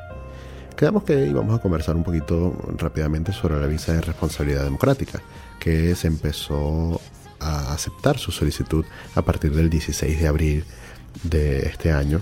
Quedamos 0.77 1.05
que 1.05 1.15
íbamos 1.27 1.59
a 1.59 1.63
conversar 1.63 1.97
un 1.97 2.05
poquito 2.05 2.55
rápidamente 2.77 3.33
sobre 3.33 3.59
la 3.59 3.67
visa 3.67 3.95
de 3.95 4.03
responsabilidad 4.03 4.65
democrática, 4.65 5.23
que 5.59 5.95
se 5.95 6.09
empezó 6.09 7.01
a 7.39 7.73
aceptar 7.73 8.19
su 8.19 8.31
solicitud 8.31 8.85
a 9.15 9.23
partir 9.23 9.55
del 9.55 9.71
16 9.71 10.21
de 10.21 10.29
abril 10.29 10.67
de 11.23 11.61
este 11.61 11.91
año 11.91 12.21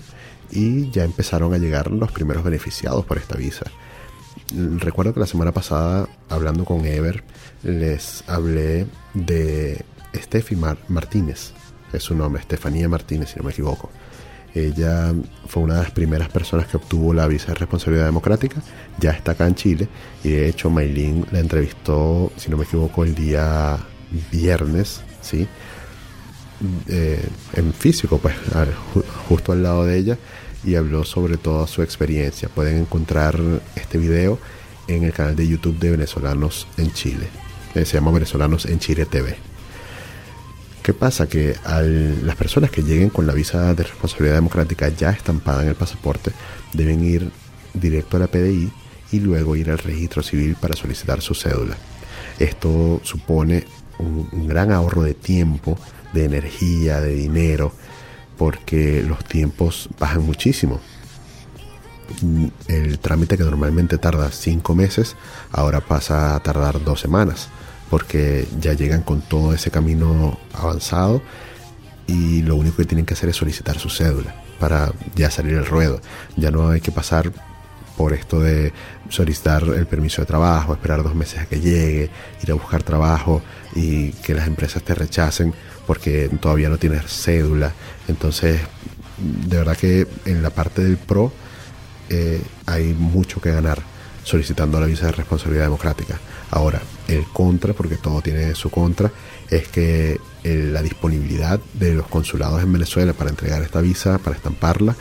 y 0.53 0.93
ya 0.93 1.03
empezaron 1.03 1.55
a 1.55 1.59
llegar 1.59 1.91
los 1.91 2.13
primeros 2.13 2.45
beneficiados 2.45 3.05
por 3.05 3.19
esta 3.19 3.37
visa. 3.37 3.65
Recuerdo 4.55 5.13
que 5.13 5.21
la 5.21 5.27
semana 5.27 5.53
pasada, 5.53 6.09
hablando 6.29 6.65
con 6.65 6.87
Ever, 6.87 7.23
les 7.63 8.25
hablé 8.27 8.87
de 9.15 9.85
Steffi 10.15 10.57
Mar- 10.57 10.79
Martínez, 10.89 11.53
es 11.93 12.03
su 12.03 12.15
nombre, 12.15 12.41
Estefanía 12.41 12.89
Martínez, 12.89 13.31
si 13.31 13.39
no 13.39 13.45
me 13.45 13.53
equivoco. 13.53 13.91
Ella 14.55 15.13
fue 15.47 15.63
una 15.63 15.75
de 15.75 15.83
las 15.83 15.91
primeras 15.91 16.31
personas 16.31 16.67
que 16.67 16.79
obtuvo 16.79 17.13
la 17.13 17.27
visa 17.29 17.49
de 17.49 17.55
responsabilidad 17.55 18.07
democrática, 18.07 18.63
ya 18.99 19.11
está 19.11 19.33
acá 19.33 19.47
en 19.47 19.55
Chile 19.55 19.89
y 20.25 20.31
de 20.31 20.49
hecho 20.49 20.71
Maylin 20.71 21.27
la 21.31 21.41
entrevistó, 21.41 22.33
si 22.37 22.51
no 22.51 22.57
me 22.57 22.65
equivoco, 22.65 23.05
el 23.05 23.15
día 23.15 23.79
viernes, 24.33 25.03
¿sí? 25.21 25.47
Eh, 26.89 27.25
en 27.55 27.73
físico, 27.73 28.19
pues 28.19 28.35
justo 29.29 29.53
al 29.53 29.63
lado 29.63 29.85
de 29.85 29.99
ella 29.99 30.19
y 30.65 30.75
habló 30.75 31.05
sobre 31.05 31.37
toda 31.37 31.67
su 31.67 31.83
experiencia. 31.83 32.49
Pueden 32.49 32.79
encontrar 32.79 33.39
este 33.77 33.99
video 33.99 34.39
en 34.89 35.05
el 35.05 35.13
canal 35.13 35.37
de 35.37 35.47
YouTube 35.47 35.79
de 35.79 35.91
Venezolanos 35.93 36.67
en 36.79 36.91
Chile. 36.93 37.29
Eh, 37.75 37.85
se 37.85 37.95
llama 37.95 38.11
Venezolanos 38.11 38.67
en 38.67 38.79
Chile 38.79 39.07
TV. 39.07 39.37
¿Qué 40.83 40.95
pasa? 40.95 41.29
Que 41.29 41.55
al- 41.65 42.27
las 42.27 42.37
personas 42.37 42.71
que 42.71 42.83
lleguen 42.83 43.11
con 43.11 43.27
la 43.27 43.35
visa 43.35 43.75
de 43.75 43.83
responsabilidad 43.83 44.37
democrática 44.37 44.89
ya 44.89 45.11
estampada 45.11 45.63
en 45.63 45.69
el 45.69 45.75
pasaporte 45.75 46.33
deben 46.73 47.05
ir 47.05 47.31
directo 47.75 48.17
a 48.17 48.21
la 48.21 48.27
PDI 48.27 48.73
y 49.13 49.21
luego 49.21 49.55
ir 49.57 49.71
al 49.71 49.79
registro 49.79 50.23
civil 50.23 50.57
para 50.61 50.75
solicitar 50.77 51.21
su 51.21 51.35
cédula. 51.35 51.77
Esto 52.39 53.01
supone 53.05 53.65
un, 53.99 54.49
gran 54.49 54.73
ahorro 54.73 55.03
de 55.03 55.15
tiempo, 55.15 55.79
de 56.13 56.25
energía, 56.25 57.01
de 57.01 57.15
dinero, 57.15 57.73
porque 58.39 59.03
los 59.03 59.25
tiempos 59.25 59.89
bajan 59.99 60.23
muchísimo. 60.25 60.81
Mm, 62.23 62.47
El 62.69 62.99
trámite 62.99 63.37
que 63.37 63.45
normalmente 63.45 63.99
tarda 63.99 64.31
cinco 64.31 64.75
meses, 64.75 65.17
ahora 65.53 65.81
pasa 65.81 66.35
a 66.35 66.41
tardar 66.41 66.83
dos 66.83 67.01
semanas, 67.01 67.49
porque 67.91 68.47
ya 68.61 68.73
llegan 68.75 69.03
con 69.03 69.21
todo 69.21 69.53
ese 69.53 69.71
camino 69.71 70.39
avanzado 70.53 71.23
y 72.07 72.43
lo 72.43 72.57
único 72.57 72.79
que 72.79 72.85
tienen 72.85 73.07
que 73.07 73.15
hacer 73.15 73.29
es 73.29 73.37
solicitar 73.37 73.79
su 73.79 73.91
cédula 73.91 74.35
para 74.59 74.93
ya 75.15 75.31
salir 75.31 75.55
el 75.55 75.67
ruedo. 75.67 76.01
Ya 76.37 76.51
no 76.51 76.71
hay 76.71 76.81
que 76.81 76.91
pasar 76.91 77.33
por 77.97 78.13
esto 78.13 78.41
de 78.41 78.73
solicitar 79.09 79.63
el 79.65 79.87
permiso 79.87 80.23
de 80.23 80.27
trabajo, 80.27 80.73
esperar 80.73 81.03
dos 81.03 81.15
meses 81.15 81.41
a 81.41 81.47
que 81.47 81.61
llegue, 81.61 82.11
ir 82.43 82.51
a 82.51 82.55
buscar 82.55 82.83
trabajo 82.83 83.43
y 83.75 84.13
que 84.13 84.35
las 84.35 84.47
empresas 84.47 84.83
te 84.83 84.95
rechacen 84.95 85.53
porque 85.87 86.29
todavía 86.41 86.69
no 86.69 86.79
tienes 86.79 87.05
cédula. 87.07 87.73
Entonces, 88.07 88.61
de 89.19 89.57
verdad 89.57 89.77
que 89.77 90.07
en 90.27 90.43
la 90.43 90.51
parte 90.51 90.83
del 90.83 90.97
PRO 90.97 91.33
eh, 92.09 92.41
hay 92.67 92.95
mucho 92.95 93.41
que 93.41 93.51
ganar 93.51 93.83
solicitando 94.23 94.79
la 94.81 94.87
visa 94.87 95.07
de 95.07 95.13
responsabilidad 95.13 95.65
democrática. 95.65 96.21
Ahora, 96.51 96.81
el 97.09 97.25
contra, 97.25 97.75
porque 97.75 97.97
todo 97.97 98.23
tiene 98.23 98.55
su 98.55 98.71
contra, 98.71 99.11
es 99.51 99.69
que 99.69 100.19
eh, 100.45 100.71
la 100.73 100.83
disponibilidad 100.83 101.61
de 101.75 101.95
los 101.95 102.07
consulados 102.07 102.63
en 102.63 102.73
Venezuela 102.73 103.13
para 103.13 103.31
entregar 103.31 103.63
esta 103.63 103.81
visa, 103.81 104.19
para 104.19 104.37
estamparla, 104.37 104.97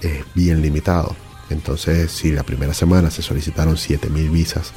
es 0.00 0.24
bien 0.34 0.62
limitado. 0.62 1.14
Entonces, 1.50 2.10
si 2.10 2.32
la 2.32 2.42
primera 2.42 2.74
semana 2.74 3.10
se 3.10 3.22
solicitaron 3.22 3.76
7.000 3.76 4.30
visas 4.30 4.72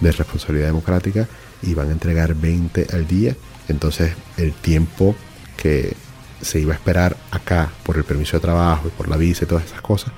de 0.00 0.12
responsabilidad 0.12 0.66
democrática 0.66 1.28
y 1.62 1.74
van 1.74 1.88
a 1.88 1.92
entregar 1.92 2.34
20 2.34 2.88
al 2.92 3.06
día, 3.06 3.36
entonces 3.68 4.12
el 4.36 4.52
tiempo 4.52 5.14
que 5.56 5.94
se 6.40 6.58
iba 6.58 6.72
a 6.72 6.76
esperar 6.76 7.16
acá 7.30 7.70
por 7.84 7.96
el 7.96 8.04
permiso 8.04 8.36
de 8.36 8.40
trabajo 8.40 8.88
y 8.88 8.90
por 8.90 9.08
la 9.08 9.16
visa 9.16 9.44
y 9.44 9.46
todas 9.48 9.64
esas 9.64 9.80
cosas, 9.80 10.12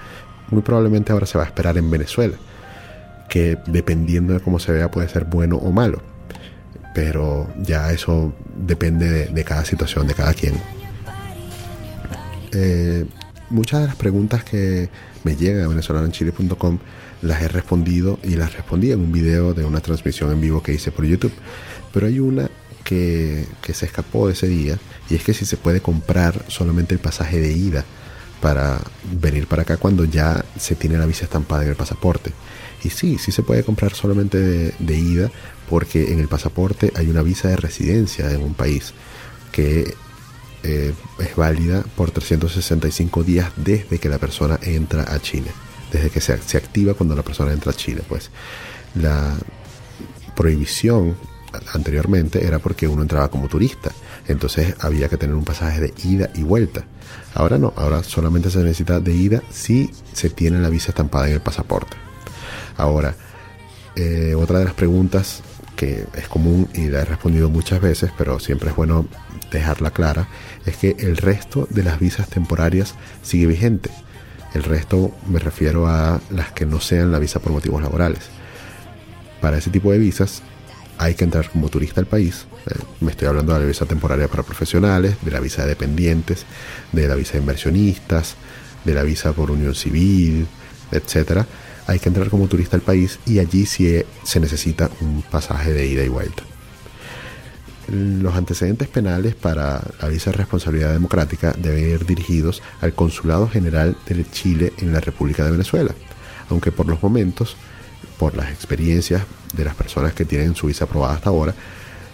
muy 0.50 0.62
probablemente 0.62 1.12
ahora 1.12 1.26
se 1.26 1.38
va 1.38 1.44
a 1.44 1.46
esperar 1.46 1.76
en 1.76 1.90
Venezuela, 1.90 2.36
que 3.28 3.58
dependiendo 3.66 4.32
de 4.32 4.40
cómo 4.40 4.58
se 4.58 4.72
vea 4.72 4.90
puede 4.90 5.08
ser 5.08 5.24
bueno 5.24 5.56
o 5.56 5.72
malo, 5.72 6.02
pero 6.94 7.48
ya 7.62 7.92
eso 7.92 8.32
depende 8.56 9.26
de, 9.26 9.44
cada 9.44 9.64
situación, 9.64 10.06
de 10.06 10.14
cada 10.14 10.34
quien. 10.34 10.54
Eh, 12.52 13.04
muchas 13.50 13.80
de 13.80 13.86
las 13.88 13.96
preguntas 13.96 14.44
que 14.44 14.88
me 15.24 15.36
llegan 15.36 15.64
a 15.64 15.68
venezolanoenchile.com 15.68 16.78
las 17.22 17.42
he 17.42 17.48
respondido 17.48 18.18
y 18.22 18.36
las 18.36 18.54
respondí 18.54 18.92
en 18.92 19.00
un 19.00 19.10
video 19.10 19.54
de 19.54 19.64
una 19.64 19.80
transmisión 19.80 20.30
en 20.30 20.40
vivo 20.40 20.62
que 20.62 20.74
hice 20.74 20.92
por 20.92 21.04
YouTube. 21.06 21.32
Pero 21.92 22.06
hay 22.06 22.20
una 22.20 22.50
que, 22.84 23.46
que 23.62 23.72
se 23.72 23.86
escapó 23.86 24.26
de 24.26 24.34
ese 24.34 24.46
día 24.46 24.78
y 25.08 25.14
es 25.14 25.24
que 25.24 25.32
si 25.32 25.46
se 25.46 25.56
puede 25.56 25.80
comprar 25.80 26.44
solamente 26.48 26.94
el 26.94 27.00
pasaje 27.00 27.40
de 27.40 27.52
ida 27.52 27.84
para 28.44 28.78
venir 29.10 29.46
para 29.46 29.62
acá 29.62 29.78
cuando 29.78 30.04
ya 30.04 30.44
se 30.58 30.74
tiene 30.74 30.98
la 30.98 31.06
visa 31.06 31.24
estampada 31.24 31.62
en 31.62 31.70
el 31.70 31.76
pasaporte. 31.76 32.30
Y 32.82 32.90
sí, 32.90 33.16
sí 33.16 33.32
se 33.32 33.42
puede 33.42 33.64
comprar 33.64 33.94
solamente 33.94 34.36
de, 34.78 34.98
ida 34.98 35.30
porque 35.70 36.12
en 36.12 36.20
el 36.20 36.28
pasaporte 36.28 36.92
hay 36.94 37.08
una 37.08 37.22
visa 37.22 37.48
de 37.48 37.56
residencia 37.56 38.30
en 38.30 38.42
un 38.42 38.52
país 38.52 38.92
que 39.50 39.94
eh, 40.62 40.92
es 41.20 41.36
válida 41.36 41.86
por 41.96 42.10
365 42.10 43.24
días 43.24 43.50
desde 43.56 43.98
que 43.98 44.10
la 44.10 44.18
persona 44.18 44.58
entra 44.60 45.04
a 45.10 45.18
Chile, 45.20 45.50
desde 45.90 46.10
que 46.10 46.20
se, 46.20 46.36
se 46.42 46.58
activa 46.58 46.92
cuando 46.92 47.16
la 47.16 47.22
persona 47.22 47.50
entra 47.50 47.72
a 47.72 47.74
Chile. 47.74 48.02
Pues 48.06 48.30
la 48.94 49.34
prohibición 50.36 51.16
anteriormente 51.72 52.46
era 52.46 52.58
porque 52.58 52.88
uno 52.88 53.02
entraba 53.02 53.30
como 53.30 53.48
turista, 53.48 53.90
entonces 54.26 54.74
había 54.80 55.08
que 55.08 55.16
tener 55.16 55.34
un 55.34 55.44
pasaje 55.44 55.80
de 55.80 55.94
ida 56.04 56.30
y 56.34 56.42
vuelta. 56.42 56.84
Ahora 57.34 57.58
no, 57.58 57.72
ahora 57.76 58.02
solamente 58.02 58.50
se 58.50 58.58
necesita 58.60 59.00
de 59.00 59.12
ida 59.12 59.42
si 59.50 59.90
se 60.12 60.30
tiene 60.30 60.60
la 60.60 60.68
visa 60.68 60.90
estampada 60.90 61.28
en 61.28 61.34
el 61.34 61.40
pasaporte. 61.40 61.96
Ahora, 62.76 63.14
eh, 63.96 64.34
otra 64.36 64.58
de 64.58 64.64
las 64.64 64.74
preguntas 64.74 65.42
que 65.76 66.06
es 66.14 66.28
común 66.28 66.68
y 66.74 66.86
la 66.88 67.00
he 67.00 67.04
respondido 67.04 67.50
muchas 67.50 67.80
veces, 67.80 68.10
pero 68.16 68.38
siempre 68.38 68.70
es 68.70 68.76
bueno 68.76 69.06
dejarla 69.50 69.90
clara, 69.90 70.28
es 70.66 70.76
que 70.76 70.96
el 70.98 71.16
resto 71.16 71.66
de 71.70 71.82
las 71.82 71.98
visas 71.98 72.28
temporarias 72.28 72.94
sigue 73.22 73.46
vigente. 73.46 73.90
El 74.54 74.62
resto 74.62 75.12
me 75.28 75.40
refiero 75.40 75.88
a 75.88 76.20
las 76.30 76.52
que 76.52 76.64
no 76.64 76.80
sean 76.80 77.10
la 77.10 77.18
visa 77.18 77.40
por 77.40 77.52
motivos 77.52 77.82
laborales. 77.82 78.20
Para 79.40 79.58
ese 79.58 79.70
tipo 79.70 79.90
de 79.90 79.98
visas 79.98 80.42
hay 80.98 81.14
que 81.14 81.24
entrar 81.24 81.50
como 81.50 81.68
turista 81.68 82.00
al 82.00 82.06
país. 82.06 82.46
Eh, 82.66 82.74
me 83.00 83.10
estoy 83.10 83.28
hablando 83.28 83.52
de 83.54 83.60
la 83.60 83.66
visa 83.66 83.86
temporaria 83.86 84.28
para 84.28 84.42
profesionales, 84.42 85.16
de 85.22 85.30
la 85.30 85.40
visa 85.40 85.62
de 85.62 85.68
dependientes, 85.68 86.44
de 86.92 87.08
la 87.08 87.14
visa 87.14 87.34
de 87.34 87.40
inversionistas, 87.40 88.36
de 88.84 88.94
la 88.94 89.02
visa 89.02 89.32
por 89.32 89.50
unión 89.50 89.74
civil, 89.74 90.46
etcétera. 90.90 91.46
Hay 91.86 91.98
que 91.98 92.08
entrar 92.08 92.30
como 92.30 92.48
turista 92.48 92.76
al 92.76 92.82
país 92.82 93.18
y 93.26 93.38
allí 93.38 93.66
sí 93.66 94.02
se 94.22 94.40
necesita 94.40 94.90
un 95.00 95.22
pasaje 95.22 95.72
de 95.72 95.86
ida 95.86 96.02
y 96.02 96.08
vuelta. 96.08 96.42
Los 97.88 98.34
antecedentes 98.34 98.88
penales 98.88 99.34
para 99.34 99.82
la 100.00 100.08
visa 100.08 100.30
de 100.30 100.38
responsabilidad 100.38 100.92
democrática 100.92 101.54
deben 101.58 101.90
ir 101.90 102.06
dirigidos 102.06 102.62
al 102.80 102.94
Consulado 102.94 103.46
General 103.48 103.94
de 104.06 104.24
Chile 104.30 104.72
en 104.78 104.94
la 104.94 105.00
República 105.00 105.44
de 105.44 105.50
Venezuela, 105.50 105.94
aunque 106.48 106.72
por 106.72 106.88
los 106.88 107.02
momentos, 107.02 107.56
por 108.18 108.34
las 108.36 108.50
experiencias 108.50 109.24
de 109.56 109.64
las 109.64 109.74
personas 109.74 110.14
que 110.14 110.24
tienen 110.24 110.54
su 110.54 110.66
visa 110.66 110.84
aprobada 110.84 111.14
hasta 111.14 111.30
ahora, 111.30 111.54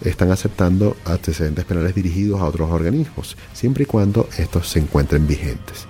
están 0.02 0.30
aceptando 0.30 0.96
antecedentes 1.04 1.64
penales 1.64 1.94
dirigidos 1.94 2.40
a 2.40 2.46
otros 2.46 2.70
organismos, 2.70 3.36
siempre 3.52 3.84
y 3.84 3.86
cuando 3.86 4.28
estos 4.38 4.68
se 4.68 4.78
encuentren 4.78 5.26
vigentes. 5.26 5.86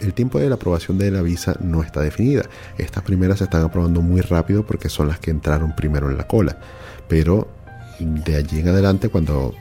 El 0.00 0.14
tiempo 0.14 0.38
de 0.38 0.48
la 0.48 0.54
aprobación 0.54 0.96
de 0.96 1.10
la 1.10 1.22
visa 1.22 1.56
no 1.60 1.82
está 1.82 2.00
definida. 2.00 2.44
Estas 2.76 3.02
primeras 3.02 3.38
se 3.38 3.44
están 3.44 3.64
aprobando 3.64 4.00
muy 4.00 4.20
rápido 4.20 4.64
porque 4.64 4.88
son 4.88 5.08
las 5.08 5.18
que 5.18 5.32
entraron 5.32 5.74
primero 5.74 6.08
en 6.08 6.16
la 6.16 6.28
cola. 6.28 6.56
Pero 7.08 7.48
de 7.98 8.36
allí 8.36 8.60
en 8.60 8.68
adelante, 8.68 9.08
cuando, 9.08 9.54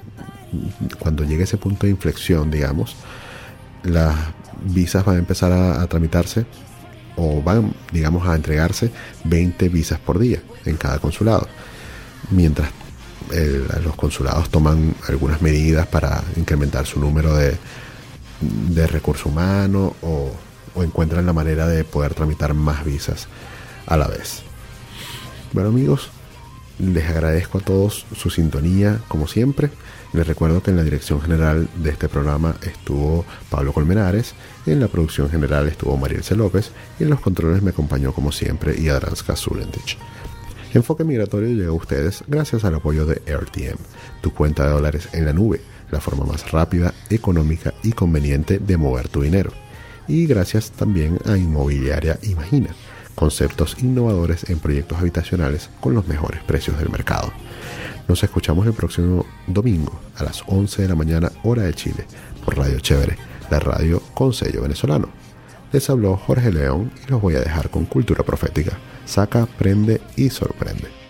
cuando 1.00 1.24
llegue 1.24 1.46
ese 1.46 1.58
punto 1.58 1.88
de 1.88 1.92
inflexión, 1.92 2.52
digamos, 2.52 2.96
las 3.84 4.16
visas 4.64 5.04
van 5.04 5.16
a 5.16 5.20
empezar 5.20 5.52
a, 5.52 5.82
a 5.82 5.88
tramitarse 5.88 6.46
o 7.18 7.42
van, 7.42 7.74
digamos, 7.92 8.28
a 8.28 8.36
entregarse 8.36 8.92
20 9.26 9.70
visas 9.70 10.00
por 10.00 10.20
día 10.20 10.42
en 10.66 10.78
cada 10.78 11.00
consulado. 11.00 11.48
Mientras 12.32 12.70
los 13.84 13.96
consulados 13.96 14.50
toman 14.50 14.96
algunas 15.10 15.42
medidas 15.42 15.86
para 15.88 16.24
incrementar 16.38 16.86
su 16.86 17.00
número 17.00 17.36
de, 17.36 17.58
de 18.40 18.88
recurso 18.88 19.30
humano 19.30 19.96
o, 20.02 20.32
o 20.76 20.84
encuentran 20.84 21.26
la 21.26 21.34
manera 21.34 21.68
de 21.68 21.84
poder 21.84 22.14
tramitar 22.14 22.54
más 22.54 22.86
visas 22.86 23.28
a 23.86 23.98
la 23.98 24.08
vez. 24.08 24.44
Bueno 25.52 25.70
amigos, 25.70 26.10
les 26.80 27.08
agradezco 27.10 27.58
a 27.58 27.62
todos 27.62 28.06
su 28.16 28.30
sintonía 28.30 29.00
como 29.08 29.28
siempre. 29.28 29.70
Les 30.14 30.26
recuerdo 30.26 30.64
que 30.64 30.72
en 30.72 30.78
la 30.78 30.84
dirección 30.84 31.22
general 31.22 31.68
de 31.76 31.90
este 31.90 32.08
programa 32.08 32.56
estuvo 32.62 33.26
Pablo 33.50 33.74
Colmenares, 33.74 34.34
en 34.66 34.80
la 34.80 34.88
producción 34.88 35.30
general 35.30 35.68
estuvo 35.68 35.98
Mariel 35.98 36.24
C. 36.24 36.36
López 36.36 36.72
y 37.00 37.04
en 37.04 37.10
los 37.10 37.20
controles 37.20 37.62
me 37.62 37.72
acompañó 37.72 38.14
como 38.14 38.32
siempre 38.32 38.82
Yadranska 38.82 39.36
Zulentich. 39.36 39.98
Enfoque 40.74 41.04
Migratorio 41.04 41.50
llega 41.50 41.70
a 41.70 41.74
ustedes 41.74 42.24
gracias 42.28 42.64
al 42.64 42.76
apoyo 42.76 43.06
de 43.06 43.22
RTM, 43.26 43.78
tu 44.22 44.34
cuenta 44.34 44.66
de 44.66 44.72
dólares 44.72 45.10
en 45.14 45.26
la 45.26 45.34
nube, 45.34 45.62
la 45.92 46.02
forma 46.02 46.26
más 46.26 46.52
rápida, 46.52 46.94
económica 47.10 47.74
y 47.84 47.92
conveniente 47.94 48.60
de 48.60 48.78
mover 48.78 49.08
tu 49.08 49.22
dinero. 49.22 49.52
Y 50.08 50.26
gracias 50.26 50.72
también 50.72 51.20
a 51.26 51.38
Inmobiliaria 51.38 52.18
Imagina, 52.24 52.70
conceptos 53.18 53.78
innovadores 53.82 54.48
en 54.48 54.60
proyectos 54.60 55.00
habitacionales 55.00 55.72
con 55.82 55.96
los 55.96 56.08
mejores 56.08 56.44
precios 56.44 56.78
del 56.78 56.92
mercado. 56.92 57.34
Nos 58.08 58.24
escuchamos 58.24 58.68
el 58.68 58.74
próximo 58.74 59.26
domingo 59.48 60.00
a 60.18 60.24
las 60.24 60.44
11 60.46 60.84
de 60.84 60.88
la 60.88 60.94
mañana 60.94 61.32
hora 61.44 61.64
de 61.64 61.74
Chile 61.74 62.06
por 62.46 62.56
Radio 62.56 62.80
Chévere, 62.80 63.18
la 63.50 63.60
radio 63.60 64.04
con 64.14 64.34
sello 64.34 64.62
venezolano. 64.62 65.10
Les 65.72 65.90
habló 65.90 66.16
Jorge 66.16 66.52
León 66.52 66.92
y 67.06 67.10
los 67.10 67.20
voy 67.20 67.36
a 67.36 67.42
dejar 67.42 67.72
con 67.72 67.86
cultura 67.86 68.24
profética. 68.24 68.78
Saca, 69.06 69.48
prende 69.48 70.00
y 70.16 70.30
sorprende. 70.30 70.97